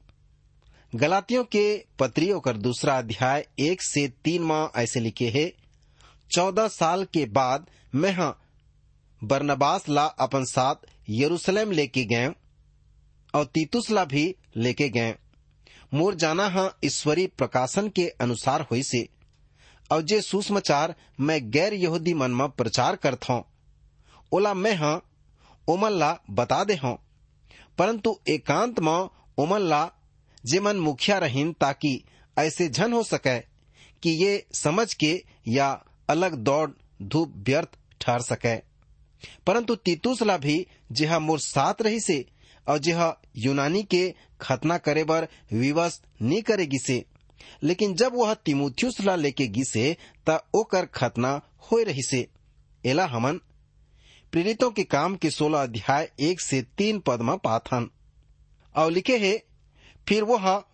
गलातियों 0.93 1.45
के 1.45 1.65
पत्री 1.99 2.31
ओकर 2.33 2.57
दूसरा 2.57 2.99
अध्याय 2.99 3.47
एक 3.59 3.83
से 3.83 4.07
तीन 4.25 4.43
माह 4.43 4.81
ऐसे 4.81 5.01
लिखे 5.01 5.29
है, 5.31 5.53
चौदह 6.31 6.69
साल 6.69 7.05
के 7.05 7.25
बाद 7.27 7.67
मैं 7.95 8.13
हाँ 8.13 8.39
बरनबास 9.23 9.89
ला 9.89 10.05
अपन 10.05 10.45
साथ 10.45 10.87
यरूशलेम 11.11 11.71
लेके 11.71 12.05
गए 12.05 12.29
और 13.35 13.45
तीतुसला 13.45 14.05
भी 14.05 14.35
लेके 14.57 14.89
गए। 14.89 15.15
मोर 15.95 16.15
जाना 16.15 16.49
हा 16.49 16.71
ईश्वरी 16.85 17.27
प्रकाशन 17.29 17.89
के 17.89 18.07
अनुसार 18.21 18.61
हुई 18.61 18.83
से। 18.83 19.09
और 19.91 20.03
जे 20.03 20.21
सुसमाचार 20.21 20.95
मैं 21.21 21.41
गैर 21.51 21.75
यहूदी 21.75 22.15
मन 22.15 22.31
में 22.31 22.49
प्रचार 22.49 22.97
करत 22.97 23.29
हूँ, 23.31 23.43
ओला 24.33 24.55
मैं 24.55 24.75
हाँ 24.75 25.03
ओमन 25.69 25.91
ला 25.91 26.17
बता 26.31 26.63
दे 26.65 26.75
हूँ। 26.75 26.97
परंतु 27.79 28.19
एकांत 28.29 28.81
में 28.81 29.09
ओमन 29.39 29.91
जे 30.45 30.61
मन 30.61 30.77
मुखिया 30.77 31.19
रहीन 31.19 31.53
ताकि 31.53 32.03
ऐसे 32.37 32.69
झन 32.69 32.93
हो 32.93 33.03
सके 33.03 33.39
कि 34.03 34.11
ये 34.25 34.45
समझ 34.55 34.93
के 34.95 35.13
या 35.49 35.69
अलग 36.09 36.35
दौड़ 36.35 36.71
धूप 37.03 37.35
व्यर्थ 37.37 37.79
ठहर 38.01 38.21
सके। 38.21 38.57
परंतु 39.47 39.75
तीतुस 39.77 40.23
ला 40.23 40.37
भी 40.37 40.67
जेहा 40.93 41.19
मोर 41.19 41.39
साथ 41.39 41.83
रही 41.83 42.01
से 42.01 42.25
और 42.69 42.79
जेहा 42.79 43.17
यूनानी 43.37 43.83
के 43.83 44.15
खतना 44.41 44.79
करे 44.79 45.05
बर 45.05 45.29
विवश 45.53 46.01
नहीं 46.23 46.43
करेगी 46.43 46.79
से। 46.79 47.05
लेकिन 47.63 47.95
जब 47.95 48.13
वह 48.15 48.35
तिमुथियुस 48.35 49.01
ला 49.01 49.17
लेके 49.17 49.47
गिसे 49.47 49.97
त 50.29 50.45
ओकर 50.55 50.87
खतना 50.87 51.43
हो 51.59 51.83
रही 51.83 52.03
से। 52.03 52.29
एला 52.87 53.07
हमन, 53.07 53.41
प्रेरितों 54.33 54.71
के 54.71 54.85
काम 54.85 55.17
के 55.17 55.31
सोलह 55.31 55.63
अध्याय 55.63 56.13
एक 56.21 56.41
से 56.41 56.63
तीन 56.63 56.99
पद 56.99 57.21
में 57.21 57.39
पाथन। 57.39 57.91
और 58.77 58.93
लिखे 58.93 59.19
है, 59.19 59.43
फिर 60.09 60.23
वह, 60.23 60.65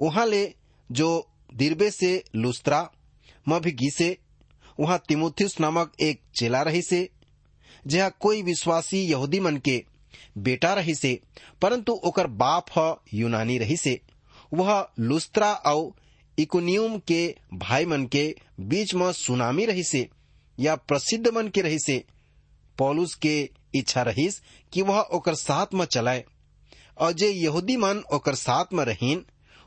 वहाँ 0.00 0.26
ले 0.26 0.54
जो 0.92 1.28
दिरबे 1.54 1.90
से 1.90 2.24
लुस्त्रा, 2.36 2.90
में 3.48 3.60
भी 3.60 3.72
गिसे 3.72 4.18
वहाँ 4.80 5.02
तिमुथियुस 5.08 5.60
नामक 5.60 5.92
एक 6.00 6.20
चेला 6.36 6.62
रही 6.62 6.82
से, 6.82 7.08
जहा 7.86 8.08
कोई 8.08 8.42
विश्वासी 8.42 8.98
यहूदी 8.98 9.40
मन 9.40 9.56
के 9.56 9.84
बेटा 10.38 10.74
रही 10.74 10.94
से 10.94 11.20
परंतु 11.62 11.92
ओकर 11.92 12.26
बाप 12.26 12.66
ह 12.78 12.94
यूनानी 13.14 13.58
रही 13.58 13.76
से 13.76 14.00
वह 14.54 14.88
लुस्त्रा 15.00 15.52
और 15.52 15.92
इकोनियम 16.38 16.98
के 16.98 17.36
भाई 17.54 17.84
मन 17.84 18.06
के 18.06 18.34
बीच 18.60 18.94
में 18.94 19.12
सुनामी 19.12 19.64
रही 19.64 19.82
से 19.82 20.08
या 20.60 20.74
प्रसिद्ध 20.74 21.28
मन 21.28 21.48
के 21.48 21.60
रही 21.60 21.78
से 21.78 22.04
पौलुस 22.78 23.14
के 23.14 23.50
इच्छा 23.74 24.02
रहीस 24.02 24.42
कि 24.72 24.82
वह 24.82 25.00
ओकर 25.00 25.34
साथ 25.34 25.66
में 25.74 25.84
चलाए। 25.84 26.24
और 26.98 27.12
जे 27.12 27.30
यहूदी 27.30 27.76
मन 27.76 28.02
ओकर 28.12 28.34
साथ 28.34 28.64
में 28.72 28.84
रहीन, 28.84 29.24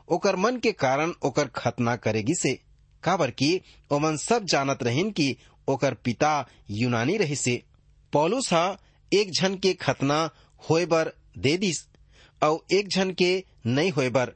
ओकर 0.08 0.36
मन 0.36 0.56
के 0.56 0.72
कारण 0.72 1.12
ओकर 1.22 1.46
खतना 1.46 1.96
करेगी 1.96 2.34
से। 2.34 2.60
काबर 3.02 3.30
की 3.30 3.60
ओमन 3.90 4.16
सब 4.16 4.44
जानत 4.44 4.82
रहीन 4.82 5.10
कि 5.10 5.36
ओकर 5.68 5.94
पिता 5.94 6.48
यूनानी 6.70 7.16
रही 7.16 7.36
से 7.36 7.62
पौलुस 8.12 8.52
हा 8.52 8.78
एक 9.12 9.30
झन 9.30 9.54
के 9.54 9.72
खतना 9.74 10.30
होए 10.62 10.86
बर 10.86 11.12
दे 11.38 11.56
दिस 11.56 11.86
और 12.42 12.74
एक 12.74 12.88
झन 12.88 13.10
के 13.12 13.32
नहीं 13.66 13.90
होए 13.90 14.08
बर। 14.10 14.32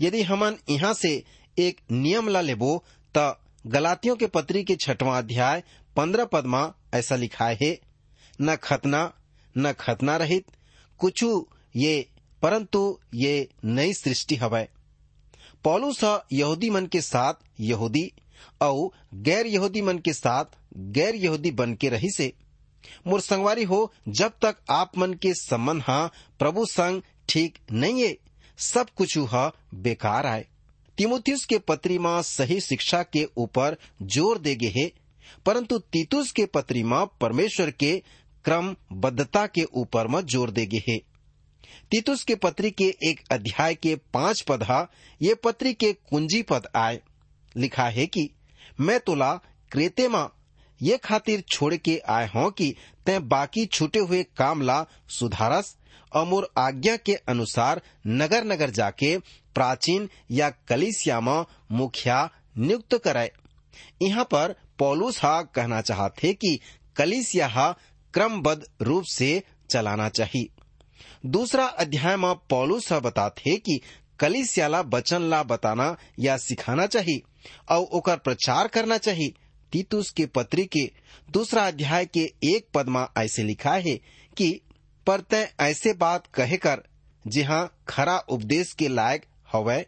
यदि 0.00 0.22
हमन 0.22 0.56
यहाँ 0.70 0.92
से 0.94 1.22
एक 1.58 1.80
नियम 1.90 2.28
ला 2.28 2.40
लेबो, 2.40 2.84
त 3.14 3.38
गलातियों 3.66 4.16
के 4.16 4.26
पत्री 4.26 4.62
के 4.64 4.76
छठवां 4.76 5.16
अध्याय 5.22 5.62
पंद्रह 5.96 6.24
पद 6.24 6.46
में 6.46 6.72
ऐसा 6.94 7.16
लिखा 7.16 7.48
है, 7.62 7.78
न 8.40 8.56
खतना 8.56 9.12
न 9.56 9.72
खतना 9.72 10.16
रहित, 10.16 10.44
कुछ 11.00 11.24
ये 11.76 12.08
परंतु 12.42 12.98
ये 13.14 13.48
नई 13.64 13.92
सृष्टि 13.92 14.36
हवय 14.36 14.68
पौलुस 15.64 16.02
यहूदी 16.32 16.70
मन 16.70 16.86
के 16.86 17.00
साथ 17.00 17.34
यहूदी 17.60 18.10
और 18.62 18.90
गैर 19.22 19.46
यहूदी 19.46 19.82
मन 19.82 19.98
के 19.98 20.12
साथ 20.12 20.56
गैर 20.92 21.14
यहूदी 21.14 21.50
बन 21.50 21.74
के 21.74 21.88
रही 21.88 22.10
से 22.10 22.32
मोर 23.06 23.20
संगवारी 23.20 23.64
हो, 23.64 23.92
जब 24.08 24.32
तक 24.42 24.56
आप 24.70 24.98
मन 24.98 25.14
के 25.14 25.34
संबंध 25.34 25.82
हा, 25.82 26.06
प्रभु 26.38 26.64
संग 26.66 27.02
ठीक 27.28 27.58
नहीं 27.72 28.02
है, 28.02 28.16
सब 28.58 28.90
कुछ 28.96 29.16
हा 29.18 29.50
बेकार 29.74 30.26
आए। 30.26 30.46
तिमुथियुस 30.98 31.44
के 31.44 31.58
पत्री 31.58 31.98
में 31.98 32.22
सही 32.22 32.60
शिक्षा 32.60 33.02
के 33.02 33.26
ऊपर 33.36 33.76
ज़ोर 34.02 34.38
देगे 34.38 34.72
है, 34.76 34.90
परंतु 35.46 35.78
तीतुस 35.78 36.32
के 36.32 36.44
पत्री 36.46 36.82
में 36.82 37.06
परमेश्वर 37.20 37.70
के 37.70 37.96
क्रमबद्धता 38.44 39.46
के 39.46 39.64
ऊपर 39.74 40.06
में 40.06 40.20
ज़ोर 40.26 40.50
देगे 40.50 40.82
है। 40.88 40.98
तीतुस 41.90 42.22
के 42.24 42.34
पत्री 42.34 42.70
के 42.70 42.84
एक 43.04 43.20
अध्याय 43.30 43.74
के 43.74 43.94
पाँच 44.14 44.40
पद 44.40 44.62
हा, 44.62 44.86
ये 45.20 45.34
पत्री 45.34 45.72
के 45.74 45.92
कुंजी 45.92 46.42
पद 46.42 46.68
आए। 46.76 47.00
लिखा 47.56 47.84
है 47.84 48.06
कि, 48.06 48.28
मैं 48.80 48.98
तुला 49.00 49.34
क्रेते 49.70 50.08
में 50.08 50.26
ये 50.82 50.96
खातिर 50.96 51.42
छोड़ 51.52 51.74
के 51.76 51.96
आए 52.08 52.26
हों 52.26 52.50
कि 52.50 52.74
तय 53.06 53.18
बाकी 53.28 53.64
छूटे 53.66 53.98
हुए 53.98 54.22
काम 54.36 54.62
ला 54.62 54.84
सुधारस 55.10 55.76
और 56.12 56.26
मोर 56.26 56.48
आज्ञा 56.58 56.96
के 56.96 57.14
अनुसार 57.28 57.80
नगर 58.06 58.44
नगर 58.44 58.70
जाके 58.70 59.16
प्राचीन 59.54 60.08
या 60.30 60.50
कलिसियामा 60.68 61.44
मुखिया 61.72 62.28
नियुक्त 62.58 62.96
करे 63.04 63.30
यहाँ 64.02 64.24
पर 64.24 64.54
पौलुस 64.78 65.22
हा 65.22 65.40
कहना 65.54 65.80
चाहते 65.80 66.32
कि 66.34 66.58
कलिसिया 66.96 67.46
हा 67.48 67.70
क्रमबद्ध 68.14 68.62
रूप 68.82 69.04
से 69.04 69.42
चलाना 69.70 70.08
चाहिए। 70.08 70.48
दूसरा 71.26 71.64
अध्याय 71.64 72.16
में 72.16 72.34
पौलुस 72.50 72.92
हा 72.92 72.98
बताते 73.00 73.56
कि 73.56 73.80
कलिसियाला 74.20 74.82
बचन 74.84 75.22
ला 75.22 75.42
बताना 75.42 75.96
या 76.20 76.36
सिखाना 76.36 76.86
चाहिए, 76.86 77.22
और 77.70 78.16
प्रचार 78.16 78.68
करना 78.68 78.98
चाहिए। 78.98 79.32
तीतुस 79.72 80.10
के 80.10 80.26
पत्री 80.26 80.64
के 80.64 80.90
दूसरा 81.30 81.66
अध्याय 81.66 82.06
के 82.06 82.32
एक 82.44 82.66
पद 82.74 82.88
में 82.88 83.06
ऐसे 83.18 83.42
लिखा 83.42 83.74
है 83.74 83.96
कि 84.36 84.60
पर 85.06 85.20
तय 85.20 85.52
ऐसे 85.60 85.92
बात 85.92 86.26
कहे 86.34 86.56
कर 86.56 86.82
जहाँ 87.26 87.76
खरा 87.88 88.18
उपदेश 88.18 88.72
के 88.72 88.88
लायक 88.88 89.24
हवै। 89.52 89.86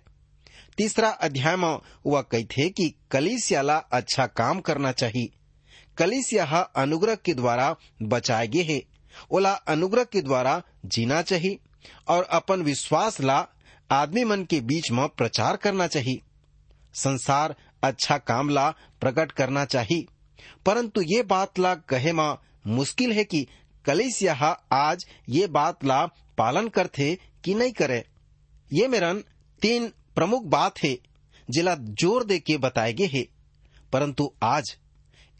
तीसरा 0.77 1.09
अध्याय 1.09 1.57
में 1.57 1.79
वह 2.07 2.23
कहते 2.23 2.68
कि 2.68 2.94
कलिसियाला 3.11 3.77
अच्छा 3.77 4.27
काम 4.27 4.61
करना 4.61 4.92
चाहिए। 4.92 5.29
कलिसिया 5.99 6.44
अनुग्रह 6.77 7.14
के 7.14 7.35
द्वारा 7.35 7.77
बचाए 8.03 8.49
गए 8.49 8.62
है। 8.62 8.83
ओला 9.31 9.53
अनुग्रह 9.53 10.05
के 10.05 10.23
द्वारा 10.23 10.62
जीना 10.87 11.23
चाहिए 11.23 11.59
और 12.09 12.23
अपन 12.23 12.62
विश्वास 12.62 13.20
ला 13.20 13.47
आदमी 13.90 14.25
मन 14.25 14.44
के 14.44 14.61
बीच 14.61 14.90
में 14.90 15.09
प्रचार 15.09 15.57
करना 15.57 15.87
चाहिए। 15.87 16.20
संसार 16.94 17.57
अच्छा 17.85 18.18
काम 18.18 18.49
ला 18.49 18.70
प्रकट 19.01 19.33
करना 19.33 19.64
चाहिए। 19.64 20.07
परंतु 20.66 21.03
ये 21.03 21.23
बात 21.25 21.59
ला 21.59 21.75
कहे 21.75 22.12
में, 22.12 22.37
मुश्किल 22.66 23.12
है 23.12 23.25
कि 23.25 23.47
कलिसिया 23.85 24.35
आज 24.73 25.07
ये 25.29 25.47
बात 25.47 25.85
ला 25.85 26.05
पालन 26.38 26.68
करते 26.68 27.18
कि 27.44 27.55
नहीं 27.55 27.73
करे। 27.73 28.05
ये 28.70 28.88
मेरन 28.88 29.23
तीन 29.62 29.88
प्रमुख 30.14 30.44
बात 30.44 30.79
है, 30.79 30.97
जिला 31.49 31.75
ज़ोर 31.75 32.25
दे 32.25 32.38
के 32.38 32.57
बताए 32.59 32.92
गए 32.92 33.07
है। 33.07 33.27
परंतु 33.92 34.33
आज 34.42 34.77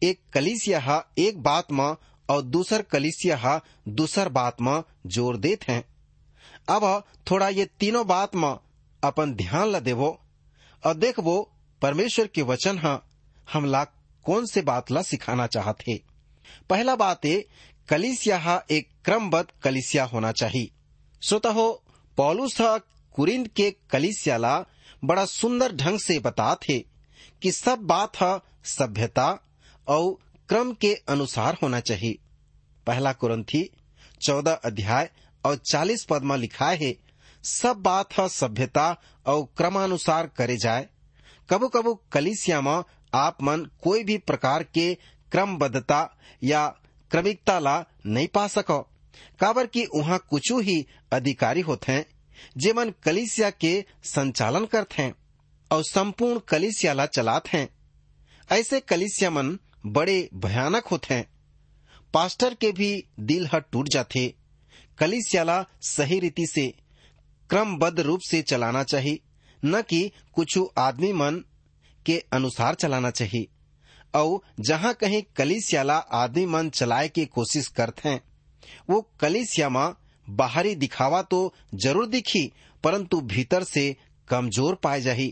एक 0.03 0.21
कलिसिया 0.33 0.99
एक 1.19 1.43
बात 1.43 1.73
में 1.73 1.95
और 2.29 2.43
दूसर 2.43 2.83
कलिसिया 2.83 3.61
दूसर 3.89 4.29
बात 4.29 4.61
में 4.61 4.83
ज़ोर 5.07 5.37
देत 5.37 5.69
हैं। 5.69 5.83
अब 6.69 7.05
थोड़ा 7.31 7.49
ये 7.49 7.65
तीनों 7.81 8.07
बात 8.07 8.37
में 8.37 8.53
अपन 9.03 9.33
ध्यान 9.35 9.69
ला 9.69 9.79
देवो 9.81 10.09
और 10.83 10.95
देखबो 10.95 11.37
परमेश्वर 11.83 12.27
के 12.27 12.43
वचन 12.43 12.79
हा 12.79 13.03
हमला 13.53 13.85
कौन 14.25 14.47
से 14.47 14.63
बात 14.63 14.91
ला 14.91 15.03
सिखाना 15.03 15.47
चाहते? 15.47 16.03
पहला 16.71 16.97
बात 16.97 17.25
है 17.25 17.45
कलिसिया 17.89 18.65
एक 18.71 18.89
क्रमबद्ध 19.05 19.51
कलिसिया 19.63 20.05
होना 20.05 20.33
चाहिए। 20.33 20.71
हो, 21.47 21.83
पौलुस 22.17 22.57
कुरिंद 23.13 23.49
के 23.49 23.77
कलिसिया 23.91 24.37
ला 24.37 24.65
बड़ा 25.05 25.25
सुंदर 25.25 25.73
ढंग 25.73 25.99
से 25.99 26.19
बता 26.19 26.55
थे 26.55 26.79
कि 27.43 27.53
सब 27.53 27.79
बात 27.79 28.17
है 28.17 28.41
सभ्यता 28.65 29.39
और 29.89 30.19
क्रम 30.49 30.73
के 30.73 30.95
अनुसार 30.95 31.59
होना 31.63 31.81
चाहिए। 31.81 32.19
पहला 32.87 33.13
कुरंथी, 33.13 33.71
चौदह 34.23 34.53
अध्याय 34.53 35.11
और 35.45 35.57
चालीस 35.57 36.05
पद 36.05 36.23
में 36.23 36.37
लिखा 36.37 36.71
है, 36.71 36.97
सब 37.45 37.77
बात 37.77 38.19
है 38.19 38.29
सभ्यता 38.29 39.01
और 39.27 39.45
क्रमानुसार 39.57 40.27
करे 40.27 40.57
जाए। 40.57 40.89
कबू 41.51 41.69
कबू 41.69 41.95
कलिसिया 42.13 42.61
में 42.61 42.83
आप 43.15 43.43
मन 43.43 43.65
कोई 43.83 44.05
भी 44.05 44.19
प्रकार 44.19 44.63
के 44.63 44.95
क्रमबद्धता 45.33 46.19
या 46.45 46.67
क्रमिकता 47.11 47.59
ला 47.59 47.85
नहीं 48.07 48.29
पा 48.29 48.47
सको। 48.47 48.79
काबर 49.41 49.67
की 49.67 49.85
वहाँ 49.95 50.19
कुछ 50.31 50.53
ही 50.53 50.87
अधिकारी 51.13 51.61
होते 51.61 51.93
हैं 51.93 52.07
जे 52.59 52.73
मन 52.73 52.93
कलिसिया 53.03 53.51
के 53.51 53.85
संचालन 54.05 54.65
करते 54.65 55.03
हैं 55.03 55.15
और 55.71 55.83
संपूर्ण 55.85 56.41
कलिसिया 56.49 56.93
ला 56.93 57.07
चलाते 57.07 57.59
हैं 57.59 57.69
ऐसे 58.53 58.81
कलिसिया 58.81 59.31
मन 59.31 59.59
बड़े 59.87 60.29
भयानक 60.35 60.87
होते 60.87 61.15
हैं 61.15 61.29
पास्टर 62.15 62.55
के 62.55 62.73
भी 62.73 63.05
दिल 63.21 63.49
हट 63.55 63.65
टूट 63.73 63.89
जाते 63.89 64.35
कलिसियाला 64.99 65.67
सही 65.83 66.19
रीति 66.19 66.47
से, 66.47 66.75
क्रमबद्ध 67.51 68.01
रूप 68.01 68.21
से 68.21 68.43
चलाना 68.43 68.83
चाहिए। 68.83 69.19
न 69.65 69.83
कि 69.83 70.11
कुछ 70.35 70.59
आदमी 70.79 71.13
मन 71.13 71.43
के 72.07 72.23
अनुसार 72.33 72.75
चलाना 72.75 73.11
चाहिए। 73.11 73.47
और 74.15 74.41
जहाँ 74.61 74.93
कहीं 74.95 75.23
कलिसियाला 75.37 75.97
आदमी 76.15 76.47
मन 76.47 76.69
चलाए 76.71 77.09
की 77.09 77.25
कोशिश 77.27 77.69
करते 77.69 78.09
हैं, 78.09 78.21
वो 78.91 79.01
कलिसिया 79.21 79.69
में 79.69 79.95
बाहरी 80.29 80.75
दिखावा 80.75 81.23
तो 81.23 81.53
ज़रूर 81.75 82.07
दिखी, 82.07 82.51
परंतु 82.85 83.21
भीतर 83.23 83.65
से 83.65 83.97
कमज़ोर 84.29 84.75
पाए 84.75 85.01
जाही। 85.01 85.29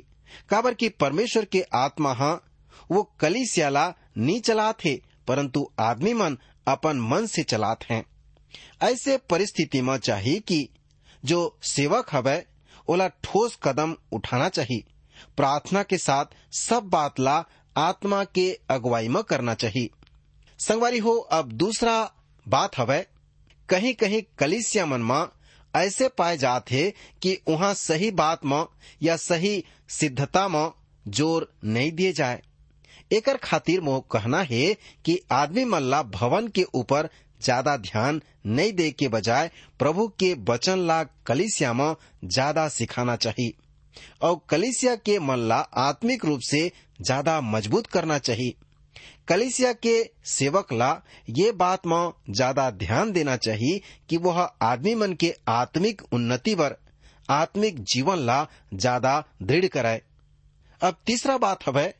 काबर 0.50 0.74
की 0.74 0.88
परमेश्वर 0.90 1.44
के 1.44 1.62
आत्मा 1.74 2.12
हा, 2.12 2.32
वो 2.90 3.02
कलिसियाला 3.20 3.92
नी 4.18 4.38
चलात 4.40 4.84
है, 4.84 4.98
परंतु 5.28 5.66
आदमी 5.80 6.12
मन 6.14 6.36
अपन 6.66 7.00
मन 7.02 7.26
से 7.26 7.42
चलात 7.42 7.84
हैं। 7.84 8.04
ऐसे 8.82 9.16
परिस्थिति 9.30 9.82
में 9.82 9.96
चाहिए 9.98 10.40
कि 10.40 10.68
जो 11.24 11.58
सेवक 11.62 12.08
हवे 12.12 12.36
ओला 12.92 13.08
ठोस 13.24 13.58
कदम 13.62 13.96
उठाना 14.12 14.48
चाहिए। 14.48 14.84
प्रार्थना 15.36 15.82
के 15.82 15.98
साथ 15.98 16.24
सब 16.52 16.88
बात 16.88 17.20
ला, 17.20 17.44
आत्मा 17.76 18.24
के 18.24 18.50
अगुवाई 18.70 19.08
में 19.08 19.22
करना 19.22 19.54
चाहिए। 19.54 19.90
संगवारी 20.60 20.98
हो, 20.98 21.12
अब 21.12 21.52
दूसरा 21.52 21.94
बात 22.46 22.78
हवे। 22.78 23.06
कहीं 23.68 23.94
कहीं 23.94 24.22
कलिसिया 24.38 24.86
मन 24.86 25.00
में 25.00 25.28
ऐसे 25.74 26.08
पाए 26.08 26.36
जाते 26.36 26.92
कि 27.22 27.36
वहाँ 27.48 27.72
सही 27.74 28.10
बात 28.10 28.44
में 28.44 28.64
या 29.02 29.16
सही 29.16 29.64
सिद्धता 29.88 30.46
में 30.48 30.70
ज़ोर 31.08 31.52
नहीं 31.64 31.92
दिए 31.92 32.12
जाए। 32.12 32.42
एकर 33.12 33.36
खातिर 33.36 33.80
मोह 33.80 34.00
कहना 34.12 34.42
है 34.42 34.74
कि 35.04 35.18
आदमी 35.32 35.64
मल्ला 35.64 36.02
भवन 36.02 36.48
के 36.48 36.64
ऊपर 36.74 37.08
ज़्यादा 37.42 37.76
ध्यान 37.78 38.20
नहीं 38.48 38.72
दे 38.72 38.90
के 38.92 39.08
बजाय 39.08 39.50
प्रभु 39.78 40.06
के 40.20 40.32
वचन 40.48 40.86
ला 40.86 41.02
कलिसिया 41.26 41.72
में 41.72 41.94
ज़्यादा 42.24 42.68
सिखाना 42.70 43.16
चाहिए। 43.16 43.54
और 44.22 44.40
कलिसिया 44.48 44.94
के 44.96 45.18
मन 45.20 45.38
ला 45.48 45.56
आत्मिक 45.78 46.24
रूप 46.24 46.40
से 46.42 46.70
ज़्यादा 47.00 47.40
मज़बूत 47.42 47.86
करना 47.88 48.18
चाहिए। 48.20 48.54
कलिसिया 49.28 49.72
के 49.76 49.94
सेवक 50.28 50.72
ला 50.72 50.90
ये 51.30 51.50
बात 51.54 51.86
में 51.86 52.12
ज़्यादा 52.30 52.70
ध्यान 52.72 53.12
देना 53.12 53.36
चाहिए 53.38 53.80
कि 54.08 54.16
वह 54.18 54.40
आदमी 54.62 54.94
मन 54.94 55.12
के 55.14 55.34
आत्मिक 55.50 56.02
उन्नति 56.12 56.54
पर 56.54 56.76
आत्मिक 57.28 57.82
जीवन 57.84 58.18
ला 58.20 58.46
ज़्यादा 58.74 59.22
दृढ़ 59.42 59.66
कराए। 59.66 60.00
अब 60.80 60.96
तीसरा 61.06 61.36
बात 61.38 61.66
हवे, 61.66 61.92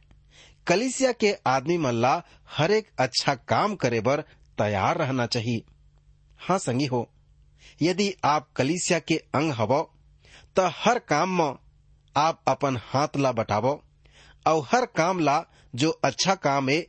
कलिसिया 0.67 1.13
के 1.15 1.33
आदमी 1.47 1.77
मन 1.79 1.95
ला 1.95 2.23
हर 2.51 2.71
एक 2.73 2.89
अच्छा 2.99 3.35
काम 3.49 3.75
करे 3.77 4.01
बर 4.01 4.25
तैयार 4.59 4.99
रहना 4.99 5.27
चाहिए। 5.27 5.63
हाँ 6.41 6.59
संगी 6.59 6.87
हो, 6.87 7.09
यदि 7.83 8.15
आप 8.25 8.49
कलिसिया 8.57 8.99
के 8.99 9.17
अंग 9.35 9.53
हवो 9.53 9.83
तो 10.57 10.69
हर 10.77 10.99
काम 11.09 11.39
में 11.39 11.55
आप 12.17 12.43
अपन 12.49 12.77
हाथ 12.85 13.17
ला 13.17 13.33
बटावो 13.33 13.73
और 14.47 14.63
हर 14.73 14.87
काम 14.97 15.21
ला 15.21 15.43
जो 15.75 15.91
अच्छा 16.05 16.35
काम 16.37 16.69
है 16.69 16.81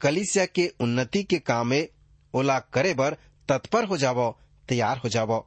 कलिसिया 0.00 0.44
के 0.46 0.66
उन्नति 0.80 1.22
के 1.22 1.38
काम 1.40 1.72
है 1.72 1.88
ओला 2.34 2.58
करे 2.74 2.94
बर 2.94 3.16
तत्पर 3.48 3.84
हो 3.84 3.96
जावो, 3.96 4.30
तैयार 4.68 4.98
हो 4.98 5.08
जावो। 5.08 5.38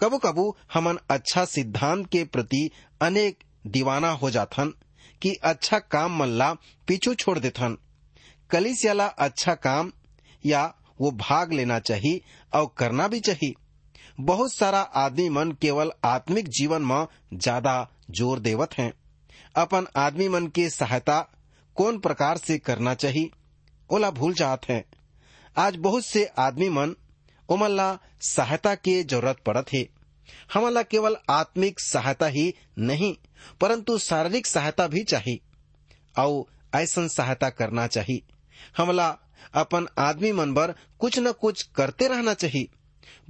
कबू 0.00 0.18
कबू 0.18 0.44
हमन 0.74 0.98
अच्छा 1.10 1.44
सिद्धांत 1.44 2.06
के 2.06 2.24
प्रति 2.26 2.70
अनेक 3.00 3.44
दीवाना 3.66 4.10
हो 4.12 4.30
जाथन, 4.30 4.72
कि 5.22 5.34
अच्छा 5.44 5.78
काम 5.78 6.16
मन 6.18 6.28
ला 6.28 6.52
पीछू 6.88 7.14
छोड़ 7.14 7.38
देथन। 7.38 7.76
कलिसियाला 8.50 9.06
अच्छा 9.06 9.54
काम 9.56 9.92
या 10.44 10.64
वो 11.00 11.10
भाग 11.10 11.52
लेना 11.52 11.78
चाहिए 11.78 12.20
और 12.52 12.74
करना 12.78 13.08
भी 13.08 13.20
चाहिए। 13.20 13.54
बहुत 14.20 14.52
सारा 14.52 14.80
आदमी 14.80 15.28
मन 15.28 15.52
केवल 15.52 15.90
आत्मिक 16.04 16.48
जीवन 16.48 16.82
में 16.82 17.06
ज़्यादा 17.34 17.88
ज़ोर 18.10 18.38
देवत 18.38 18.78
हैं। 18.78 18.92
अपन 19.56 19.86
आदमी 19.96 20.28
मन 20.28 20.46
के 20.46 20.68
सहायता 20.70 21.20
कौन 21.76 21.98
प्रकार 21.98 22.36
से 22.36 22.58
करना 22.58 22.94
चाहिए, 22.94 23.30
ओला 23.90 24.10
भूल 24.10 24.34
जात 24.34 24.68
हैं। 24.68 24.84
आज 25.56 25.76
बहुत 25.76 26.04
से 26.04 26.24
आदमी 26.38 26.68
मन 26.68 26.94
उमल्ला 27.48 27.98
सहायता 28.20 28.74
के 28.74 29.02
ज़रूरत 29.02 29.36
पड़त 29.46 29.72
है। 29.72 29.86
हमला 30.54 30.82
केवल 30.82 31.16
आत्मिक 31.30 31.80
सहायता 31.80 32.26
ही 32.26 32.54
नहीं, 32.78 33.14
परंतु 33.60 33.98
शारीरिक 33.98 34.46
सहायता 34.46 34.86
भी 34.86 35.02
चाहिए। 35.04 35.40
और 36.18 36.44
ऐसा 36.74 37.06
सहायता 37.06 37.50
करना 37.50 37.86
चाहिए। 37.86 38.22
हमला 38.76 39.16
अपन 39.54 39.86
आदमी 39.98 40.32
मन 40.32 40.54
बर 40.54 40.74
कुछ 40.98 41.18
न 41.18 41.32
कुछ 41.32 41.62
करते 41.62 42.08
रहना 42.08 42.34
चाहिए 42.34 42.68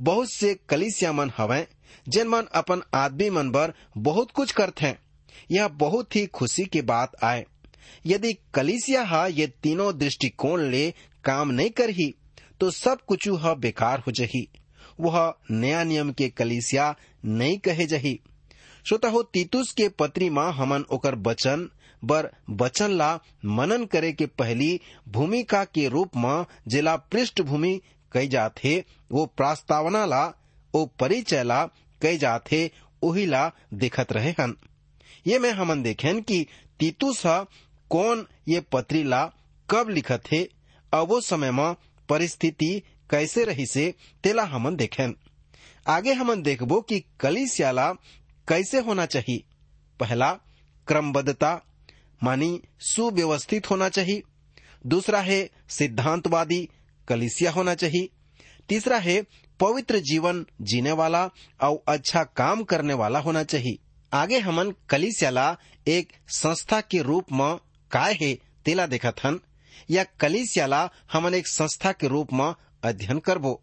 बहुत 0.00 0.32
से 0.32 0.54
कलिसिया 0.68 1.12
मन 1.12 1.30
हवे, 1.36 1.66
जिन 2.08 2.28
मन 2.28 2.42
अपन 2.54 2.82
आदमी 2.94 3.30
मन 3.30 3.50
बर 3.50 3.72
बहुत 3.98 4.30
कुछ 4.30 4.52
करते 4.52 4.86
हैं 4.86 4.98
यह 5.52 5.68
बहुत 5.68 6.16
ही 6.16 6.26
खुशी 6.26 6.64
की 6.64 6.82
बात 6.82 7.12
आए। 7.22 7.44
यदि 8.06 8.32
कलिसिया 8.54 9.02
हा 9.04 9.26
ये 9.26 9.46
तीनों 9.62 9.98
दृष्टिकोण 9.98 10.60
ले 10.60 10.90
काम 11.24 11.50
नहीं 11.50 11.70
करही 11.70 12.14
तो 12.60 12.70
सब 12.70 13.00
कुछ 13.06 13.28
ह 13.28 13.54
बेकार 13.54 14.00
हो 14.00 14.12
जही। 14.12 14.48
वह 15.00 15.34
नया 15.50 15.84
नियम 15.84 16.12
के 16.12 16.28
कलिसिया 16.28 16.94
नहीं 17.24 17.58
कहे 17.58 17.86
जही। 17.86 18.20
श्रोता 18.88 19.08
हो 19.08 19.22
तीतुस 19.22 19.72
के 19.72 19.88
पत्री 19.88 20.30
माँ 20.30 20.52
हमन 20.52 20.84
ओकर 20.90 21.14
बचन 21.14 21.68
बर 22.06 22.28
बचन 22.50 22.90
ला 22.90 23.18
मनन 23.44 23.84
करे 23.84 24.12
के 24.12 24.26
पहली 24.38 24.80
भूमिका 25.08 25.64
के 25.64 25.88
रूप 25.88 26.16
में 26.16 26.44
जिला 26.68 26.96
पृष्ठभूमि 26.96 27.80
कई 28.12 28.28
जाथे, 28.28 28.78
वो 29.12 29.26
प्रास्तावना 29.26 30.04
ला, 30.06 30.24
वो 30.74 30.84
परिचय 31.00 31.42
ला 31.44 31.64
कई 32.02 32.18
जाथे 32.18 32.70
ओही 33.02 33.26
ला 33.26 33.50
दिखत 33.74 34.12
रहे 34.12 34.30
हन। 34.30 34.56
ये 35.26 35.38
में 35.38 35.50
हमन 35.50 35.82
देखेन 35.82 36.20
कि 36.20 36.46
तीतुस 36.80 37.26
ह 37.26 37.44
कौन 37.90 38.26
ये 38.48 38.60
पत्री 38.72 39.02
ला 39.04 39.24
कब 39.68 39.88
लिखत 39.88 40.22
थे 40.32 40.42
और 40.92 41.06
वो 41.06 41.20
समय 41.20 41.50
में 41.50 41.74
परिस्थिति 42.08 42.82
कैसे 43.10 43.44
रही 43.44 43.66
से 43.66 43.94
तेला 44.24 44.42
हमन 44.44 44.76
देखेन। 44.76 45.14
आगे 45.88 46.12
हमन 46.12 46.42
देखबो 46.42 46.80
कि 46.80 46.98
कलिसियाला 47.20 47.92
कैसे 48.48 48.80
होना 48.80 49.06
चाहिए 49.06 49.42
पहला, 50.00 50.32
क्रमबद्धता 50.86 51.54
मानी 52.24 52.60
सुव्यवस्थित 52.80 53.70
होना 53.70 53.88
चाहिए। 53.88 54.22
दूसरा 54.86 55.20
है 55.20 55.38
सिद्धांतवादी, 55.68 56.68
कलिसिया 57.08 57.50
होना 57.50 57.74
चाहिए। 57.74 58.08
तीसरा 58.68 58.98
है 58.98 59.22
पवित्र 59.60 59.98
जीवन 60.00 60.44
जीने 60.60 60.92
वाला 60.92 61.24
और 61.60 61.82
अच्छा 61.88 62.22
काम 62.36 62.62
करने 62.62 62.94
वाला 62.94 63.18
होना 63.18 63.42
चाहिए। 63.42 63.78
आगे 64.12 64.38
हमन 64.38 64.72
कलिसियाला 64.88 65.56
एक 65.88 66.12
संस्था 66.28 66.80
के 66.80 67.02
रूप 67.02 67.32
में 67.32 67.56
काय 67.90 68.14
है 68.22 68.34
तेला 68.64 68.86
देखा 68.86 69.10
थन 69.10 69.40
या 69.90 70.04
कलिसियाला 70.20 70.88
हमन 71.12 71.34
एक 71.34 71.48
संस्था 71.48 71.92
के 71.92 72.08
रूप 72.08 72.32
में 72.32 72.54
अध्ययन 72.84 73.18
करबो। 73.18 73.60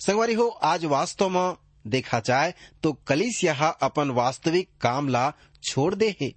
संगवारी 0.00 0.34
हो, 0.34 0.48
आज 0.48 0.84
वास्तव 0.84 1.28
में 1.28 1.56
देखा 1.86 2.20
जाए 2.20 2.54
तो 2.82 2.92
कलिसिया 3.06 3.68
अपन 3.82 4.10
वास्तविक 4.10 4.68
काम 4.80 5.08
ला 5.08 5.32
छोड़ 5.62 5.94
दे 5.94 6.14
है। 6.22 6.32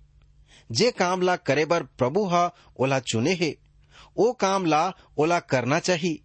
जे 0.71 0.91
काम 0.91 1.21
ला 1.21 1.35
करे 1.35 1.65
बर 1.65 1.83
प्रभु 1.97 2.25
हा 2.25 2.49
ओला 2.79 2.99
चुने 3.01 3.33
है। 3.33 3.55
ओ 4.17 4.31
काम 4.33 4.65
ला 4.65 4.91
ओला 5.17 5.39
करना 5.39 5.79
चाहिए 5.79 6.19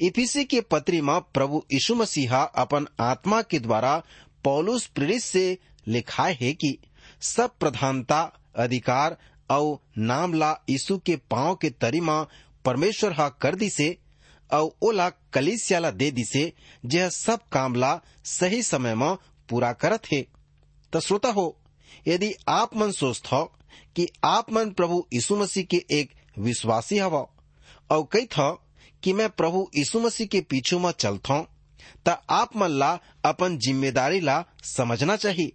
इफिसी 0.00 0.44
के 0.44 0.60
पत्री 0.60 1.00
में 1.00 1.20
प्रभु 1.34 1.62
यीशु 1.72 1.94
मसीहा 1.94 2.42
अपन 2.56 2.86
आत्मा 3.00 3.40
के 3.42 3.58
द्वारा 3.58 3.96
पौलुस 4.44 4.86
प्रेरित 4.86 5.22
से 5.22 5.58
लिखाए 5.88 6.36
है 6.40 6.52
कि 6.54 6.76
सब 7.20 7.56
प्रधानता, 7.58 8.22
अधिकार 8.56 9.16
और 9.50 9.78
नाम 9.98 10.34
ला 10.34 10.50
यीशु 10.70 10.98
के 10.98 11.16
पाँव 11.30 11.54
के 11.54 11.70
तरी 11.70 12.00
में 12.00 12.24
परमेश्वर 12.64 13.12
हा 13.12 13.28
कर 13.42 13.54
दी 13.54 13.70
से 13.70 13.96
और 14.50 14.70
ओला 14.82 15.08
कलिसियाला 15.32 15.90
दे 15.90 16.10
दी 16.10 16.24
से 16.24 16.52
यह 16.84 17.08
सब 17.08 17.48
काम 17.52 17.74
ला 17.74 18.00
सही 18.24 18.62
समय 18.62 18.94
में 18.94 19.14
पूरा 19.48 19.72
करत 19.72 20.12
है। 20.12 20.22
तो 20.92 21.00
श्रोता 21.00 21.28
हो, 21.28 21.56
यदि 22.06 22.32
आप 22.48 22.76
मन 22.76 22.90
सोचत 22.90 23.32
हो 23.32 23.42
कि 23.96 24.08
आप 24.24 24.52
मन 24.52 24.70
प्रभु 24.70 25.04
यीशु 25.12 25.36
मसीह 25.36 25.64
के 25.64 25.84
एक 25.90 26.10
विश्वासी 26.38 26.98
हव। 26.98 27.16
और 27.90 28.02
कही 28.12 28.26
था 28.26 28.50
कि 29.02 29.12
मैं 29.12 29.28
प्रभु 29.30 29.68
यीशु 29.76 30.00
मसीह 30.00 30.26
के 30.26 30.40
पीछू 30.40 30.78
में 30.78 30.90
चलता 30.90 31.34
हूँ 31.34 31.46
त 32.08 32.16
आप 32.30 32.56
मन 32.56 32.70
ला 32.70 32.92
अपन 33.24 33.58
ज़िम्मेदारी 33.58 34.20
ला 34.20 34.44
समझना 34.64 35.16
चाहिए 35.16 35.52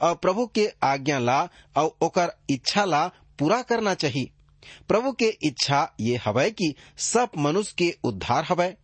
और 0.00 0.14
प्रभु 0.14 0.46
के 0.46 0.66
आज्ञा 0.82 1.18
ला 1.18 1.42
और 1.76 1.96
ओकर 2.02 2.32
इच्छा 2.50 2.84
ला 2.84 3.06
पूरा 3.38 3.60
करना 3.62 3.94
चाहिए 3.94 4.30
प्रभु 4.88 5.12
के 5.12 5.28
इच्छा 5.42 5.80
ये 6.00 6.16
हवै 6.16 6.50
कि 6.50 6.74
सब 6.98 7.30
मनुष्य 7.38 7.74
के 7.78 7.94
उद्धार 8.04 8.44
हवै, 8.44 8.74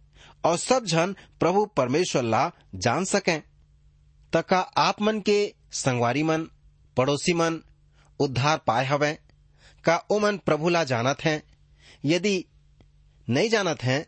और 0.44 0.56
सब 0.56 0.84
जन 0.84 1.14
प्रभु 1.40 1.64
परमेश्वर 1.66 2.22
ला 2.22 2.50
जान 2.74 3.04
सकें। 3.04 3.42
तका 4.32 4.58
आप 4.58 5.02
मन 5.02 5.20
के 5.20 5.54
संगवारी 5.72 6.22
मन, 6.22 6.48
पड़ोसी 6.96 7.32
मन 7.32 7.60
उद्धार 8.22 8.58
पाए 8.66 8.84
हवै, 8.86 9.12
का 9.84 9.96
ओ 10.10 10.18
मन 10.18 10.36
प्रभु 10.46 10.68
ला 10.68 10.84
जानत 10.84 11.24
हैं। 11.24 11.42
यदि 12.04 12.44
नहीं 13.28 13.48
जानत 13.50 13.82
हैं, 13.82 14.04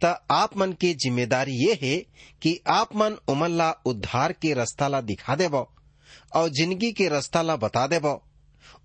त 0.00 0.14
आप 0.30 0.56
मन 0.56 0.72
की 0.72 0.92
ज़िम्मेदारी 0.94 1.54
ये 1.56 1.78
है 1.82 1.96
कि 2.42 2.58
आप 2.68 2.94
मन 2.96 3.16
उमन 3.28 3.50
ला 3.50 3.70
उद्धार 3.86 4.32
के 4.32 4.52
रास्ता 4.54 4.88
ला 4.88 5.00
दिखा 5.02 5.34
देव, 5.36 5.56
और 5.56 6.48
ज़िंदगी 6.50 6.92
के 6.92 7.08
रास्ता 7.08 7.42
ला 7.42 7.56
बता 7.56 7.86
देव। 7.86 8.08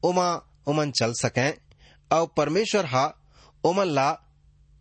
उमा 0.03 0.29
उमन 0.67 0.91
चल 0.91 1.13
सकें, 1.13 1.53
और 2.11 2.27
परमेश्वर 2.37 2.85
हा 2.85 3.05
उमन 3.63 3.87
ला 3.87 4.09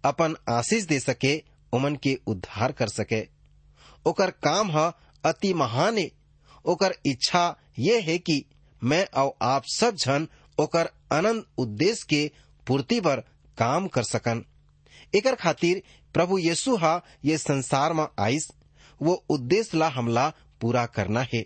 अपन 0.04 0.34
आशीष 0.48 0.84
दे 0.84 0.98
सके, 1.00 1.36
उमन 1.72 1.96
के 1.96 2.18
उद्धार 2.26 2.72
कर 2.72 2.88
सके। 2.88 3.22
ओकर 4.06 4.30
काम 4.42 4.70
ह 4.70 4.92
अति 5.24 5.52
महान 5.54 5.98
है। 5.98 6.10
ओकर 6.64 6.94
इच्छा 7.06 7.44
ये 7.78 8.00
है 8.00 8.18
कि 8.18 8.44
मैं 8.84 9.06
और 9.16 9.34
आप 9.42 9.64
सब 9.74 9.94
जन 9.94 10.28
ओकर 10.58 10.90
अनंत 11.12 11.46
उद्देश्य 11.58 12.06
के 12.08 12.30
पूर्ति 12.66 13.00
पर 13.00 13.20
काम 13.58 13.86
कर 13.86 14.02
सकन। 14.02 14.44
एकर 15.14 15.34
खातिर 15.34 15.82
प्रभु 16.14 16.38
यीशु 16.38 16.76
हा 16.76 17.00
ये 17.24 17.38
संसार 17.38 17.92
में 17.92 18.06
आइस, 18.18 18.48
वो 19.02 19.24
उद्देश्य 19.28 19.78
ला 19.78 19.88
हमला 19.88 20.28
पूरा 20.60 20.86
करना 20.86 21.26
है। 21.34 21.44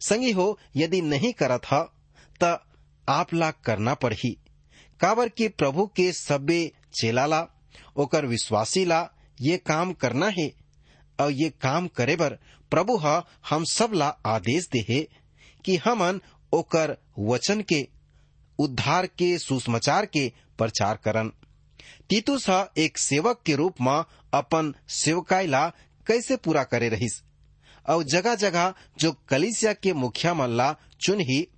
संगी 0.00 0.30
हो, 0.30 0.58
यदि 0.76 1.00
नहीं 1.02 1.32
करत 1.32 1.66
ह, 1.72 1.82
त 2.42 2.62
आप 3.08 3.34
ला 3.34 3.50
करना 3.50 3.94
पड़ही। 3.94 4.30
काबर 5.00 5.28
कि 5.28 5.48
प्रभु 5.48 5.86
के 5.86 6.12
सबे 6.12 6.72
चेला 6.94 7.26
ला, 7.26 7.46
ओकर 7.96 8.26
विश्वासी 8.26 8.84
ला 8.84 9.08
ये 9.40 9.56
काम 9.56 9.92
करना 9.92 10.28
है, 10.28 10.50
और 11.20 11.30
ये 11.30 11.50
काम 11.50 11.86
करे 11.86 12.16
बर 12.16 12.38
प्रभु 12.70 12.96
हा 12.96 13.22
हम 13.48 13.64
सब 13.64 13.92
ला 13.94 14.08
आदेश 14.26 14.68
दे 14.72 14.84
है 14.90 15.00
कि 15.64 15.76
हमन 15.76 16.20
ओकर 16.52 16.96
वचन 17.18 17.60
के, 17.60 17.88
उद्धार 18.58 19.06
के, 19.06 19.38
सुसमाचार 19.38 20.06
के 20.06 20.32
प्रचार 20.58 20.96
करन। 20.96 21.32
तीतुस 22.10 22.50
हा 22.50 22.68
एक 22.78 22.98
सेवक 22.98 23.42
के 23.46 23.54
रूप 23.54 23.74
में 23.80 24.04
अपन 24.34 24.74
सेवकाई 24.88 25.46
ला 25.46 25.68
कैसे 26.06 26.36
पूरा 26.36 26.64
करे 26.64 26.88
रहिस? 26.88 27.22
और 27.88 28.02
जगह 28.02 28.34
जगह 28.34 28.74
जो 28.98 29.12
कलिसिया 29.28 29.72
के 29.72 29.92
मुखिया 29.92 30.34
मन 30.34 30.48
ला 30.48 30.76
चुन 31.00 31.20
ही 31.20 31.48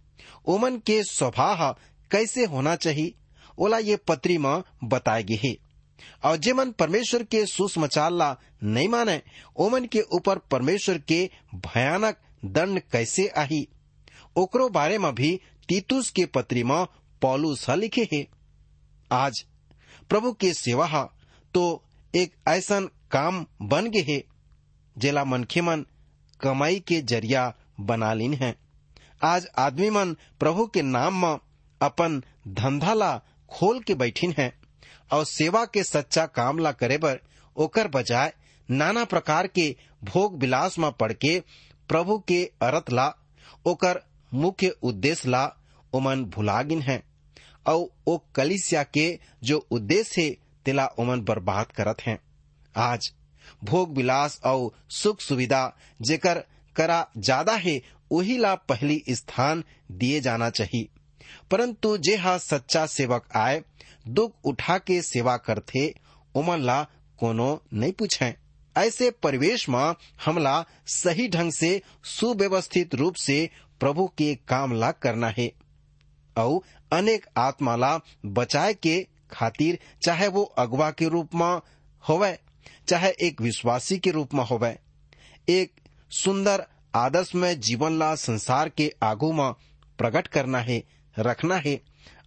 ओमन 0.46 0.76
के 0.76 1.02
स्वभाव 1.02 1.76
कैसे 2.10 2.44
होना 2.44 2.76
चाहिए 2.76 3.14
ओला 3.58 3.78
ये 3.78 3.96
पत्री 3.96 4.38
में 4.38 4.62
बताए 4.84 5.22
गे 5.22 5.40
है 5.44 5.56
और 6.24 6.36
जेमन 6.36 6.70
परमेश्वर 6.70 7.22
के 7.22 7.46
सुसमाचार 7.46 8.10
ला 8.10 8.36
नहीं 8.62 8.88
माने, 8.88 9.22
ओमन 9.56 9.84
के 9.84 10.00
ऊपर 10.00 10.38
परमेश्वर 10.38 10.98
के 10.98 11.30
भयानक 11.54 12.16
दंड 12.44 12.80
कैसे 12.92 13.28
आही? 13.28 13.68
ओकरो 14.38 14.68
बारे 14.68 14.98
में 14.98 15.14
भी 15.14 15.30
तीतुस 15.68 16.10
के 16.16 16.24
पत्री 16.34 16.62
में 16.64 16.84
पौलुस 17.22 17.68
लिखे 17.70 18.08
है। 18.12 18.26
आज 19.10 19.44
प्रभु 20.10 20.32
के 20.32 20.52
सेवा 20.54 21.02
तो 21.54 21.62
एक 22.14 22.32
ऐसा 22.48 22.80
काम 23.10 23.44
बन 23.62 23.88
गे 23.90 24.04
है, 24.08 24.22
जेला 24.96 25.24
मनखे 25.24 25.60
मन 25.60 25.84
कमाई 26.40 26.78
के 26.88 27.00
ज़रिया 27.02 27.52
बना 27.80 28.12
लीन 28.14 28.34
है। 28.34 28.54
आज 29.24 29.46
आदमी 29.58 29.90
मन 29.90 30.14
प्रभु 30.40 30.66
के 30.74 30.82
नाम 30.82 31.20
में 31.24 31.38
अपन 31.80 32.22
धंधा 32.48 32.94
ला 32.94 33.16
खोल 33.50 33.80
के 33.80 33.94
बैठिन 33.94 34.34
है 34.38 34.52
और 35.12 35.24
सेवा 35.26 35.64
के 35.64 35.82
सच्चा 35.84 36.26
काम 36.38 36.58
ला 36.58 36.72
करे 36.72 36.98
बर 36.98 37.20
ओकर 37.56 37.88
बजाय 37.88 38.32
नाना 38.68 39.04
प्रकार 39.04 39.46
के 39.46 39.74
भोग 40.04 40.38
विलास 40.40 40.78
में 40.78 40.90
पड़ 40.92 41.12
के 41.14 41.38
प्रभु 41.88 42.18
के 42.28 42.44
अरत 42.62 42.90
ला 42.92 43.12
ओकर 43.66 44.00
मुख्य 44.34 44.68
उद्देश्य 44.82 45.28
ला 45.28 45.56
ओमन 45.92 46.24
भुलागिन 46.24 46.82
है 46.82 47.02
और 47.66 47.88
ओ 48.06 48.18
कलिसिया 48.34 48.82
के 48.82 49.18
जो 49.44 49.66
उद्देश्य 49.70 50.22
है, 50.22 50.36
तिला 50.64 50.86
ओमन 50.86 51.20
बर्बाद 51.20 51.66
करत 51.66 51.96
हैं। 52.00 52.18
आज, 52.76 53.12
भोग 53.64 53.96
विलास 53.96 54.40
और 54.44 54.70
सुख 54.90 55.20
सुविधा 55.20 55.76
जेकर 56.02 56.44
करा 56.76 57.08
ज़्यादा 57.18 57.54
है 57.54 57.82
वही 58.12 58.38
ला 58.38 58.54
पहली 58.54 59.02
स्थान 59.10 59.64
दिए 59.92 60.20
जाना 60.20 60.50
चाहिए। 60.50 60.88
परंतु 61.50 61.98
जे 61.98 62.16
हा 62.16 62.38
सच्चा 62.38 62.86
सेवक 62.86 63.28
आए, 63.36 63.64
दुख 64.08 64.34
उठा 64.44 64.78
के 64.78 65.02
सेवा 65.02 65.36
करथे 65.36 65.94
ओमन 66.34 66.60
ला 66.60 66.82
कोनो 67.18 67.62
नहीं 67.72 67.92
पूछे। 67.92 68.34
ऐसे 68.76 69.10
परिवेश 69.10 69.68
में 69.68 69.94
हमला 70.24 70.64
सही 70.86 71.28
ढंग 71.28 71.52
से, 71.52 71.82
सुव्यवस्थित 72.04 72.94
रूप 72.94 73.14
से 73.14 73.50
प्रभु 73.80 74.06
के 74.06 74.34
काम 74.34 74.72
ला 74.72 74.90
करना 74.90 75.28
है। 75.28 75.52
और 76.38 76.60
अनेक 76.92 77.26
आत्मा 77.36 77.76
ला 77.76 78.00
बचाए 78.26 78.74
के 78.74 79.06
खातिर 79.30 79.78
चाहे 80.02 80.28
वो 80.28 80.42
अगवा 80.42 80.90
के 80.90 81.08
रूप 81.08 81.34
में 81.34 81.60
होवे, 82.08 82.38
चाहे 82.88 83.10
एक 83.10 83.40
विश्वासी 83.40 83.98
के 83.98 84.10
रूप 84.10 84.34
में 84.34 84.44
होवे। 84.44 84.78
एक 85.48 85.72
सुंदर 86.10 86.66
आदर्श 86.94 87.34
में 87.34 87.60
जीवन 87.60 87.98
ला 87.98 88.14
संसार 88.14 88.68
के 88.68 88.94
आगू 89.02 89.32
में 89.32 89.52
प्रकट 89.98 90.26
करना 90.26 90.58
है, 90.58 90.84
रखना 91.18 91.56
है। 91.56 91.80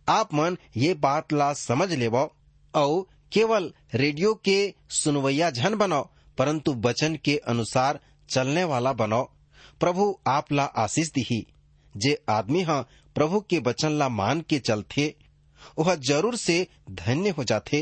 आप 0.10 0.34
मन 0.34 0.58
ये 0.78 0.94
बात 0.94 1.34
ला 1.34 1.54
समझ 1.54 1.94
लेव। 1.94 2.30
और 2.76 3.06
केवल 3.32 3.74
रेडियो 3.94 4.34
के 4.34 4.74
सुनवैया 4.90 5.52
झन 5.52 5.76
बनाओ 5.76 6.10
परंतु 6.38 6.74
वचन 6.74 7.16
के 7.16 7.38
अनुसार 7.38 8.00
चलने 8.30 8.64
वाला 8.64 8.94
बनाओ 8.94 9.30
प्रभु 9.80 10.14
आप 10.28 10.52
ला 10.52 10.64
आशीष 10.78 11.12
दी 11.12 11.46
जे 11.96 12.14
आदमी 12.30 12.62
हा 12.62 12.82
प्रभु 13.16 13.40
के 13.40 13.60
वचन 13.60 13.92
ला 13.92 14.08
मान 14.10 14.42
के 14.42 14.60
चलथे, 14.60 15.16
वह 15.80 15.96
ज़रूर 15.96 16.36
से 16.36 16.68
धन्य 16.90 17.30
हो 17.30 17.44
जाथे, 17.44 17.82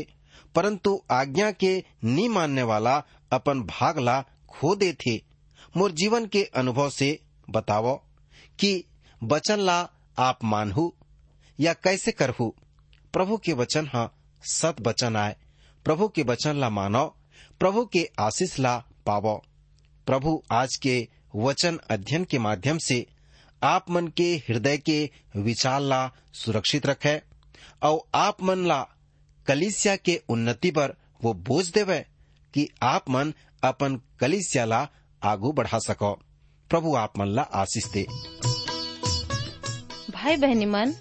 परंतु 0.54 1.00
आज्ञा 1.10 1.50
के 1.52 1.72
नी 2.04 2.26
मानने 2.28 2.62
वाला 2.62 2.96
अपन 3.32 3.60
भाग 3.62 3.98
ला 3.98 4.20
खो 4.50 4.74
दे 4.76 4.92
थे 5.00 5.16
मोर 5.76 5.92
जीवन 5.92 6.26
के 6.26 6.42
अनुभव 6.54 6.90
से 6.90 7.18
बताओ 7.50 7.96
कि 8.58 8.72
वचन 9.22 9.60
ला 9.60 9.78
आप 10.18 10.44
मानहू 10.44 10.92
या 11.58 11.72
कैसे 11.74 12.12
करहू? 12.12 12.48
प्रभु 13.12 13.36
के 13.36 13.52
वचन 13.52 13.86
हा 13.86 14.08
सत 14.42 14.76
वचन 14.80 15.16
आए 15.16 15.36
प्रभु 15.84 16.08
के 16.08 16.22
वचन 16.22 16.56
ला 16.56 16.70
मानो 16.70 17.04
प्रभु 17.60 17.84
के 17.86 18.08
आशीष 18.18 18.58
ला 18.58 18.76
पावो। 19.06 19.34
प्रभु 20.06 20.42
आज 20.52 20.76
के 20.76 20.96
वचन 21.34 21.78
अध्ययन 21.90 22.24
के 22.24 22.38
माध्यम 22.38 22.78
से 22.78 23.06
आप 23.62 23.90
मन 23.90 24.08
के 24.08 24.34
हृदय 24.48 24.78
के 24.78 25.10
विचार 25.36 25.80
ला 25.80 26.10
सुरक्षित 26.34 26.86
रखे 26.86 27.22
और 27.82 28.00
आप 28.14 28.42
मन 28.42 28.66
ला 28.66 28.88
कलिसिया 29.46 29.96
के 29.96 30.20
उन्नति 30.28 30.70
पर 30.70 30.94
वो 31.24 31.34
बोझ 31.34 31.70
देवे 31.70 32.06
कि 32.54 32.68
आप 32.82 33.10
मन 33.10 33.34
अपन 33.62 34.00
कलिसिया 34.20 34.64
ला 34.64 34.88
आगू 35.22 35.52
बढ़ा 35.52 35.78
सको। 35.78 36.12
प्रभु 36.70 36.94
आप 36.96 37.18
मन 37.18 37.26
ला 37.26 37.42
आशीष 37.42 37.86
दे। 37.86 38.02
भाई 40.10 40.36
बहनी 40.36 40.66
मन, 40.66 40.94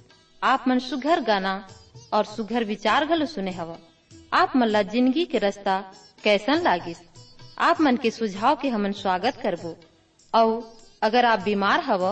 आप 0.43 0.65
मन 0.67 0.79
सुघर 0.79 1.21
गाना 1.21 1.67
और 2.13 2.25
सुघर 2.25 2.63
विचार 2.63 3.05
घलो 3.05 3.25
सुने 3.25 3.51
हवा। 3.51 3.77
आप 4.33 4.53
मन 4.55 4.67
ला 4.67 4.81
ज़िंदगी 4.81 5.25
के 5.25 5.37
रास्ता 5.37 5.93
कैसन 6.23 6.61
लागिस? 6.61 6.97
आप 7.59 7.81
मन 7.81 7.97
के 7.97 8.11
सुझाव 8.11 8.55
के 8.55 8.69
हमन 8.69 8.91
स्वागत 8.91 9.39
करबो। 9.43 9.77
और 10.33 10.51
अगर 11.01 11.25
आप 11.25 11.39
बीमार 11.41 11.79
हव 11.81 12.03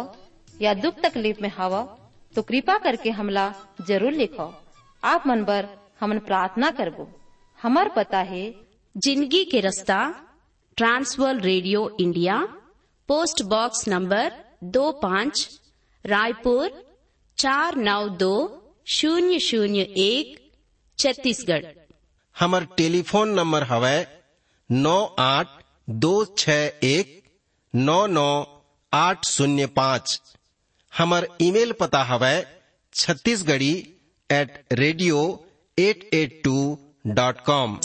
या 0.61 0.73
दुख 0.75 0.99
तकलीफ़ 1.03 1.41
में 1.41 1.51
हव 1.57 1.81
तो 2.33 2.41
कृपा 2.43 2.77
करके 2.77 3.09
हमला 3.11 3.51
ज़रूर 3.87 4.11
लिखो। 4.13 4.53
आप 5.03 5.27
मन 5.27 5.43
बर 5.43 5.67
हमन 5.99 6.19
प्रार्थना 6.27 6.69
करबो। 6.71 7.07
हमार 7.59 7.89
पता 7.95 8.19
है 8.31 8.43
ज़िंदगी 8.95 9.43
के 9.45 9.59
रास्ता 9.61 9.99
transworld 10.77 11.45
radio 11.45 11.89
India 11.99 12.37
post 13.09 13.41
box 13.45 13.87
number 13.87 14.31
दो 14.75 14.91
पाँच 15.01 15.47
रायपुर 16.05 16.69
चार 17.37 17.75
नौ 17.77 18.07
दो 18.19 18.33
शून्य 18.87 19.39
शून्य 19.39 19.81
एक 19.99 20.37
छत्तीसगढ़। 20.99 21.65
हमर 22.35 22.65
टेलीफोन 22.77 23.33
नंबर 23.33 23.63
हवा 23.63 23.93
नौ 24.69 24.97
आठ 25.19 25.47
दो 26.05 26.13
छ 26.37 26.49
एक 26.83 27.16
नौ 27.77 28.05
नौ 28.07 28.29
आठ 28.93 29.25
शून्य 29.25 29.65
पाँच। 29.77 30.19
हमारे 30.93 31.27
ईमेल 31.41 31.71
पता 31.79 32.03
हवै 32.03 32.35
Chhattisgarhi 32.93 33.73
at 34.29 34.57
radio 34.73 35.19
at 35.77 36.09
eight 36.13 36.41
two 36.43 36.57
dot 37.19 37.41
com 37.45 37.77